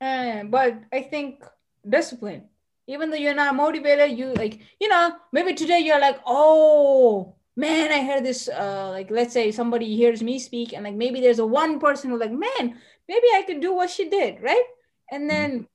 Uh, 0.01 0.45
but 0.45 0.83
I 0.93 1.03
think 1.03 1.43
discipline 1.89 2.45
even 2.89 3.11
though 3.11 3.17
you're 3.17 3.35
not 3.35 3.55
motivated 3.55 4.19
you 4.19 4.33
like 4.35 4.61
you 4.81 4.89
know 4.89 5.12
maybe 5.33 5.55
today 5.55 5.79
you're 5.81 6.01
like 6.01 6.19
oh 6.27 7.36
man 7.57 7.90
i 7.90 8.05
heard 8.05 8.25
this 8.25 8.49
uh 8.49 8.90
like 8.90 9.11
let's 9.11 9.33
say 9.33 9.51
somebody 9.51 9.97
hears 9.97 10.23
me 10.23 10.38
speak 10.38 10.73
and 10.73 10.85
like 10.85 10.95
maybe 10.95 11.21
there's 11.21 11.38
a 11.38 11.47
one 11.47 11.81
person 11.81 12.11
who 12.11 12.19
like 12.19 12.31
man 12.31 12.77
maybe 13.09 13.27
i 13.35 13.42
could 13.47 13.61
do 13.61 13.75
what 13.75 13.90
she 13.90 14.09
did 14.09 14.42
right 14.42 14.64
and 15.11 15.23
mm-hmm. 15.23 15.29
then 15.29 15.69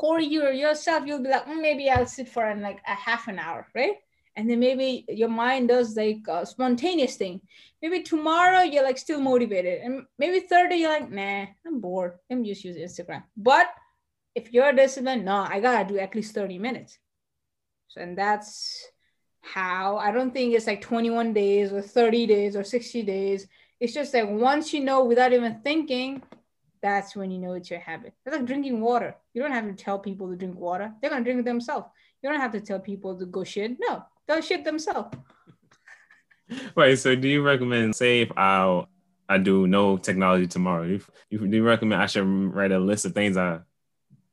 Corey, 0.00 0.24
you 0.24 0.48
yourself, 0.48 1.04
you'll 1.06 1.22
be 1.22 1.28
like, 1.28 1.46
mm, 1.46 1.60
maybe 1.60 1.90
I'll 1.90 2.06
sit 2.06 2.26
for 2.26 2.48
an, 2.48 2.62
like 2.62 2.80
a 2.88 2.94
half 2.94 3.28
an 3.28 3.38
hour, 3.38 3.68
right? 3.74 3.96
And 4.34 4.48
then 4.48 4.58
maybe 4.58 5.04
your 5.08 5.28
mind 5.28 5.68
does 5.68 5.94
like 5.94 6.22
a 6.26 6.46
spontaneous 6.46 7.16
thing. 7.16 7.42
Maybe 7.82 8.02
tomorrow 8.02 8.62
you're 8.62 8.82
like 8.82 8.96
still 8.96 9.20
motivated, 9.20 9.82
and 9.82 10.06
maybe 10.18 10.40
Thursday 10.40 10.76
you're 10.76 10.88
like, 10.88 11.10
nah, 11.10 11.44
I'm 11.66 11.80
bored. 11.80 12.14
I'm 12.30 12.44
just 12.44 12.64
using 12.64 12.82
Instagram. 12.82 13.24
But 13.36 13.66
if 14.34 14.50
you're 14.54 14.70
a 14.70 14.74
disciplined, 14.74 15.26
no, 15.26 15.46
I 15.46 15.60
gotta 15.60 15.86
do 15.86 15.98
at 15.98 16.14
least 16.14 16.34
30 16.34 16.58
minutes. 16.58 16.98
So, 17.88 18.00
and 18.00 18.16
that's 18.16 18.86
how 19.40 19.96
I 19.96 20.10
don't 20.10 20.32
think 20.32 20.54
it's 20.54 20.66
like 20.66 20.80
21 20.80 21.32
days 21.32 21.72
or 21.72 21.82
30 21.82 22.26
days 22.26 22.56
or 22.56 22.64
60 22.64 23.02
days. 23.02 23.46
It's 23.80 23.94
just 23.94 24.12
like 24.12 24.28
once 24.28 24.72
you 24.72 24.84
know 24.84 25.04
without 25.04 25.32
even 25.32 25.60
thinking, 25.62 26.22
that's 26.82 27.14
when 27.16 27.30
you 27.30 27.38
know 27.38 27.54
it's 27.54 27.70
your 27.70 27.80
habit. 27.80 28.14
It's 28.24 28.34
like 28.34 28.46
drinking 28.46 28.80
water. 28.80 29.14
You 29.34 29.42
don't 29.42 29.52
have 29.52 29.66
to 29.66 29.72
tell 29.72 29.98
people 29.98 30.28
to 30.28 30.36
drink 30.36 30.58
water. 30.58 30.92
They're 31.00 31.10
gonna 31.10 31.24
drink 31.24 31.40
it 31.40 31.44
themselves. 31.44 31.86
You 32.22 32.30
don't 32.30 32.40
have 32.40 32.52
to 32.52 32.60
tell 32.60 32.80
people 32.80 33.18
to 33.18 33.26
go 33.26 33.44
shit. 33.44 33.76
No, 33.80 34.04
they'll 34.26 34.40
shit 34.40 34.64
themselves. 34.64 35.16
Right. 36.74 36.98
So 36.98 37.14
do 37.14 37.28
you 37.28 37.42
recommend 37.42 37.94
say 37.94 38.22
if 38.22 38.32
I 38.36 38.84
I 39.28 39.38
do 39.38 39.68
no 39.68 39.96
technology 39.96 40.48
tomorrow, 40.48 40.82
you, 40.82 41.00
you 41.30 41.38
do 41.46 41.58
you 41.58 41.62
recommend 41.62 42.02
I 42.02 42.06
should 42.06 42.26
write 42.26 42.72
a 42.72 42.78
list 42.80 43.04
of 43.04 43.14
things 43.14 43.36
I 43.36 43.60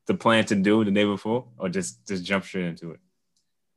the 0.06 0.14
plan 0.14 0.44
to 0.46 0.56
do 0.56 0.84
the 0.84 0.90
day 0.90 1.04
before, 1.04 1.46
or 1.58 1.68
just 1.68 2.04
just 2.08 2.24
jump 2.24 2.44
straight 2.44 2.64
into 2.64 2.90
it? 2.90 3.00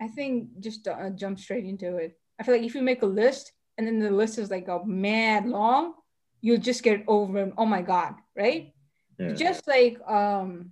I 0.01 0.07
think 0.07 0.59
just 0.59 0.87
uh, 0.87 1.11
jump 1.11 1.39
straight 1.39 1.63
into 1.63 1.97
it. 1.97 2.17
I 2.39 2.43
feel 2.43 2.55
like 2.55 2.65
if 2.65 2.73
you 2.73 2.81
make 2.81 3.03
a 3.03 3.05
list 3.05 3.51
and 3.77 3.85
then 3.85 3.99
the 3.99 4.09
list 4.09 4.39
is 4.39 4.49
like 4.49 4.67
a 4.67 4.83
mad 4.83 5.45
long, 5.45 5.93
you'll 6.41 6.57
just 6.57 6.81
get 6.81 7.03
over. 7.07 7.51
Oh 7.55 7.67
my 7.67 7.83
god, 7.83 8.15
right? 8.35 8.73
Yeah. 9.19 9.33
Just 9.33 9.67
like 9.67 9.97
um, 10.09 10.71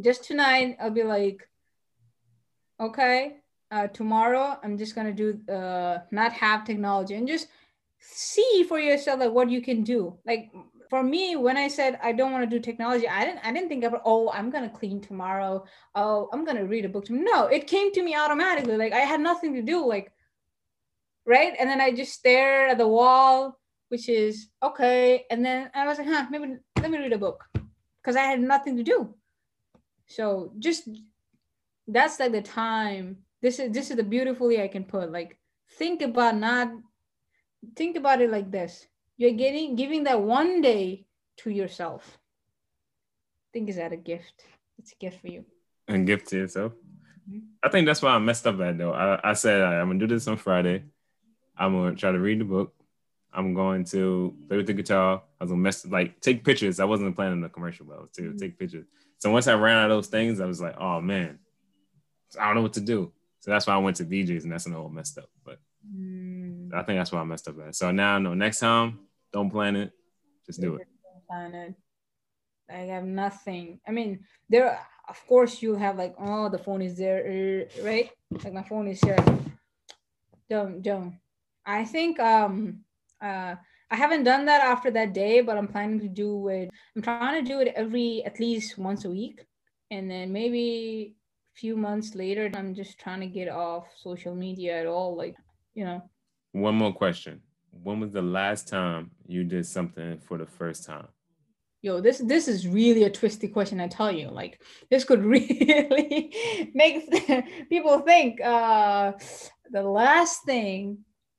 just 0.00 0.24
tonight, 0.24 0.76
I'll 0.80 0.90
be 0.90 1.04
like, 1.04 1.48
okay, 2.80 3.36
uh, 3.70 3.86
tomorrow 3.86 4.58
I'm 4.62 4.76
just 4.76 4.96
gonna 4.96 5.12
do 5.12 5.38
uh, 5.48 5.98
not 6.10 6.32
have 6.32 6.64
technology 6.64 7.14
and 7.14 7.28
just 7.28 7.46
see 8.00 8.64
for 8.68 8.80
yourself 8.80 9.20
like 9.20 9.32
what 9.32 9.50
you 9.50 9.62
can 9.62 9.84
do. 9.84 10.18
Like 10.26 10.50
for 10.88 11.02
me 11.02 11.36
when 11.36 11.56
i 11.56 11.68
said 11.68 11.98
i 12.02 12.12
don't 12.12 12.32
want 12.32 12.48
to 12.48 12.56
do 12.56 12.62
technology 12.62 13.08
i 13.08 13.24
didn't 13.24 13.44
i 13.44 13.52
didn't 13.52 13.68
think 13.68 13.84
about 13.84 14.02
oh 14.04 14.30
i'm 14.32 14.50
to 14.50 14.68
clean 14.68 15.00
tomorrow. 15.00 15.64
Oh 15.94 16.28
i'm 16.32 16.44
to 16.46 16.62
read 16.62 16.84
a 16.84 16.88
book 16.88 17.04
tomorrow. 17.04 17.24
no 17.24 17.46
it 17.46 17.66
came 17.66 17.92
to 17.92 18.02
me 18.02 18.14
automatically 18.14 18.76
like 18.76 18.92
i 18.92 19.00
had 19.00 19.20
nothing 19.20 19.54
to 19.54 19.62
do 19.62 19.86
like 19.86 20.12
right? 21.26 21.54
And 21.58 21.68
then 21.68 21.80
i 21.80 21.90
just 21.90 22.12
stared 22.12 22.70
at 22.70 22.78
the 22.78 22.88
wall 22.88 23.58
which 23.88 24.08
is 24.08 24.48
okay. 24.62 25.24
And 25.30 25.44
then 25.44 25.70
i 25.74 25.86
was 25.86 25.98
like 25.98 26.08
huh 26.08 26.26
maybe 26.30 26.56
let 26.80 26.90
me 26.90 26.98
read 26.98 27.12
a 27.12 27.18
book. 27.18 27.44
Because 28.02 28.16
i 28.16 28.22
had 28.22 28.40
nothing 28.40 28.76
to 28.76 28.82
do. 28.82 29.14
So 30.06 30.52
just 30.58 30.88
that's 31.88 32.18
like 32.20 32.32
the 32.32 32.42
time. 32.42 33.18
This 33.42 33.58
is 33.58 33.72
this 33.72 33.90
is 33.90 33.96
the 33.96 34.02
beautifully 34.02 34.62
i 34.62 34.68
can 34.68 34.84
put 34.84 35.10
like 35.12 35.38
think 35.78 36.00
about 36.02 36.36
not 36.36 36.70
think 37.74 37.96
about 37.96 38.20
it 38.20 38.30
like 38.30 38.50
this 38.50 38.86
you're 39.16 39.32
getting 39.32 39.76
giving 39.76 40.04
that 40.04 40.20
one 40.20 40.60
day 40.60 41.06
to 41.38 41.50
yourself. 41.50 42.02
I 42.16 43.48
think 43.52 43.68
is 43.68 43.76
that 43.76 43.92
a 43.92 43.96
gift? 43.96 44.44
It's 44.78 44.92
a 44.92 44.96
gift 44.96 45.20
for 45.20 45.28
you. 45.28 45.44
And 45.88 46.06
gift 46.06 46.28
to 46.28 46.36
yourself. 46.36 46.72
Mm-hmm. 47.28 47.38
I 47.62 47.68
think 47.70 47.86
that's 47.86 48.02
why 48.02 48.10
I 48.10 48.18
messed 48.18 48.46
up 48.46 48.60
at 48.60 48.78
though. 48.78 48.92
I, 48.92 49.30
I 49.30 49.32
said 49.32 49.62
I'm 49.62 49.88
gonna 49.88 49.98
do 49.98 50.06
this 50.06 50.28
on 50.28 50.36
Friday. 50.36 50.84
I'm 51.56 51.72
gonna 51.72 51.96
try 51.96 52.12
to 52.12 52.18
read 52.18 52.40
the 52.40 52.44
book. 52.44 52.74
I'm 53.32 53.54
going 53.54 53.84
to 53.86 54.34
play 54.48 54.56
with 54.56 54.66
the 54.66 54.72
guitar. 54.72 55.22
I 55.40 55.44
was 55.44 55.50
gonna 55.50 55.62
mess 55.62 55.86
like 55.86 56.20
take 56.20 56.44
pictures. 56.44 56.80
I 56.80 56.84
wasn't 56.84 57.14
planning 57.14 57.40
the 57.40 57.48
commercial, 57.48 57.86
but 57.86 57.98
I 57.98 58.00
was 58.00 58.10
to 58.12 58.22
mm-hmm. 58.22 58.38
take 58.38 58.58
pictures. 58.58 58.86
So 59.18 59.30
once 59.30 59.46
I 59.46 59.54
ran 59.54 59.78
out 59.78 59.90
of 59.90 59.96
those 59.96 60.08
things, 60.08 60.40
I 60.40 60.46
was 60.46 60.60
like, 60.60 60.76
oh 60.78 61.00
man, 61.00 61.38
I 62.38 62.46
don't 62.46 62.56
know 62.56 62.62
what 62.62 62.74
to 62.74 62.80
do. 62.80 63.12
So 63.40 63.50
that's 63.50 63.66
why 63.66 63.74
I 63.74 63.78
went 63.78 63.96
to 63.98 64.04
BJ's 64.04 64.44
and 64.44 64.52
that's 64.52 64.66
when 64.66 64.74
all 64.74 64.88
messed 64.88 65.18
up. 65.18 65.30
But 65.44 65.58
mm. 65.86 66.72
I 66.74 66.82
think 66.82 66.98
that's 66.98 67.12
why 67.12 67.20
I 67.20 67.24
messed 67.24 67.48
up 67.48 67.58
at. 67.60 67.74
So 67.74 67.90
now 67.90 68.16
I 68.16 68.18
know 68.18 68.34
next 68.34 68.58
time 68.58 68.98
don't 69.36 69.50
plan 69.50 69.76
it. 69.76 69.90
Just 70.46 70.60
do 70.62 70.76
it. 70.76 70.88
Don't 71.04 71.26
plan 71.28 71.54
it. 71.64 71.74
I 72.70 72.82
have 72.94 73.04
nothing. 73.04 73.80
I 73.86 73.90
mean, 73.98 74.10
there. 74.48 74.78
Of 75.08 75.24
course, 75.28 75.62
you 75.62 75.76
have 75.76 75.96
like, 76.02 76.14
oh, 76.18 76.48
the 76.48 76.58
phone 76.58 76.82
is 76.82 76.96
there, 76.96 77.20
uh, 77.34 77.84
right? 77.88 78.10
Like 78.42 78.54
my 78.60 78.64
phone 78.70 78.88
is 78.88 79.00
here. 79.00 79.24
Don't, 80.50 80.82
don't. 80.82 81.12
I 81.64 81.84
think 81.84 82.18
um, 82.18 82.80
uh, 83.22 83.54
I 83.94 83.96
haven't 84.02 84.24
done 84.24 84.46
that 84.46 84.62
after 84.62 84.90
that 84.92 85.12
day, 85.12 85.42
but 85.42 85.56
I'm 85.56 85.68
planning 85.68 86.00
to 86.00 86.08
do 86.08 86.48
it. 86.48 86.70
I'm 86.96 87.02
trying 87.02 87.36
to 87.38 87.48
do 87.52 87.60
it 87.60 87.68
every 87.76 88.24
at 88.24 88.40
least 88.40 88.78
once 88.78 89.04
a 89.04 89.10
week. 89.10 89.46
And 89.92 90.10
then 90.10 90.32
maybe 90.32 91.14
a 91.54 91.58
few 91.60 91.76
months 91.76 92.16
later, 92.16 92.50
I'm 92.54 92.74
just 92.74 92.98
trying 92.98 93.20
to 93.20 93.28
get 93.38 93.48
off 93.48 93.84
social 93.96 94.34
media 94.34 94.80
at 94.80 94.86
all. 94.86 95.16
Like, 95.16 95.36
you 95.74 95.84
know. 95.84 96.02
One 96.50 96.74
more 96.74 96.92
question. 96.92 97.42
When 97.70 98.00
was 98.00 98.10
the 98.10 98.22
last 98.22 98.66
time 98.66 99.12
you 99.28 99.44
did 99.44 99.66
something 99.66 100.18
for 100.18 100.38
the 100.38 100.46
first 100.46 100.84
time? 100.84 101.08
Yo, 101.82 102.00
this 102.00 102.18
this 102.18 102.48
is 102.48 102.66
really 102.66 103.04
a 103.04 103.10
twisty 103.10 103.48
question, 103.48 103.80
I 103.80 103.88
tell 103.88 104.10
you. 104.10 104.28
Like 104.28 104.60
this 104.90 105.04
could 105.04 105.24
really 105.36 106.70
make 106.74 107.10
people 107.68 108.00
think. 108.00 108.40
Uh 108.40 109.12
the 109.70 109.82
last 109.82 110.44
thing 110.44 110.98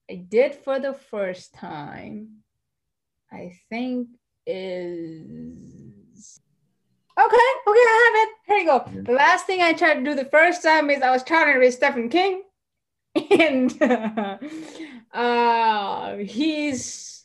I 0.10 0.15
did 0.15 0.56
for 0.56 0.80
the 0.80 0.93
first 0.93 1.54
time, 1.54 2.43
I 3.32 3.54
think 3.69 4.10
is 4.45 6.39
okay. 7.19 7.47
Okay, 7.67 7.86
I 7.86 8.04
have 8.06 8.15
it. 8.23 8.30
Here 8.47 8.58
you 8.60 8.65
go. 8.65 8.80
Mm-hmm. 8.80 9.04
The 9.04 9.12
last 9.12 9.45
thing 9.45 9.62
I 9.62 9.73
tried 9.73 9.95
to 9.95 10.04
do 10.04 10.15
the 10.15 10.26
first 10.26 10.63
time 10.63 10.89
is 10.89 11.02
I 11.02 11.12
was 11.12 11.23
trying 11.23 11.54
to 11.54 11.60
read 11.60 11.73
Stephen 11.73 12.10
King, 12.10 12.43
and 13.32 13.82
uh, 15.13 16.15
he's, 16.17 17.16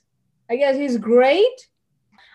I 0.52 0.56
guess 0.56 0.76
he's 0.76 0.98
great. 0.98 1.66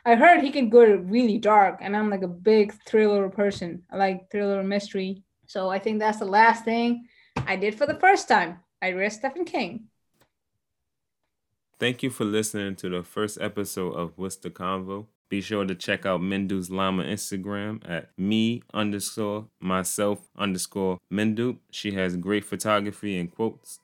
I 0.03 0.15
heard 0.15 0.41
he 0.41 0.49
can 0.49 0.69
go 0.69 0.83
really 0.83 1.37
dark, 1.37 1.77
and 1.83 1.95
I'm 1.95 2.09
like 2.09 2.23
a 2.23 2.27
big 2.27 2.73
thriller 2.87 3.29
person. 3.29 3.83
I 3.91 3.97
like 3.97 4.31
thriller 4.31 4.63
mystery, 4.63 5.21
so 5.45 5.69
I 5.69 5.77
think 5.77 5.99
that's 5.99 6.17
the 6.17 6.25
last 6.25 6.65
thing 6.65 7.05
I 7.45 7.55
did 7.55 7.75
for 7.75 7.85
the 7.85 7.99
first 7.99 8.27
time. 8.27 8.57
I 8.81 8.93
read 8.93 9.13
Stephen 9.13 9.45
King. 9.45 9.89
Thank 11.79 12.01
you 12.01 12.09
for 12.09 12.25
listening 12.25 12.75
to 12.77 12.89
the 12.89 13.03
first 13.03 13.39
episode 13.39 13.93
of 13.93 14.13
What's 14.15 14.37
the 14.37 14.49
Convo. 14.49 15.05
Be 15.29 15.39
sure 15.39 15.65
to 15.65 15.75
check 15.75 16.07
out 16.07 16.19
Mendu's 16.19 16.71
Llama 16.71 17.03
Instagram 17.03 17.87
at 17.87 18.09
me 18.17 18.63
underscore 18.73 19.45
myself 19.59 20.27
underscore 20.35 20.97
Mendu. 21.13 21.59
She 21.69 21.91
has 21.91 22.17
great 22.17 22.45
photography 22.45 23.19
and 23.19 23.29
quotes. 23.29 23.79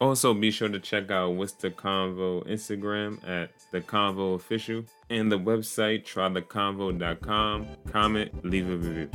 Also, 0.00 0.32
be 0.32 0.50
sure 0.50 0.68
to 0.68 0.80
check 0.80 1.10
out 1.10 1.34
What's 1.34 1.52
the 1.52 1.70
Convo 1.70 2.46
Instagram 2.48 3.18
at 3.28 3.50
The 3.70 3.82
Convo 3.82 4.34
Official 4.34 4.84
and 5.10 5.30
the 5.30 5.38
website 5.38 6.04
trytheconvo.com. 6.04 7.66
Comment, 7.92 8.44
leave 8.44 8.70
a 8.70 8.76
review. 8.76 9.10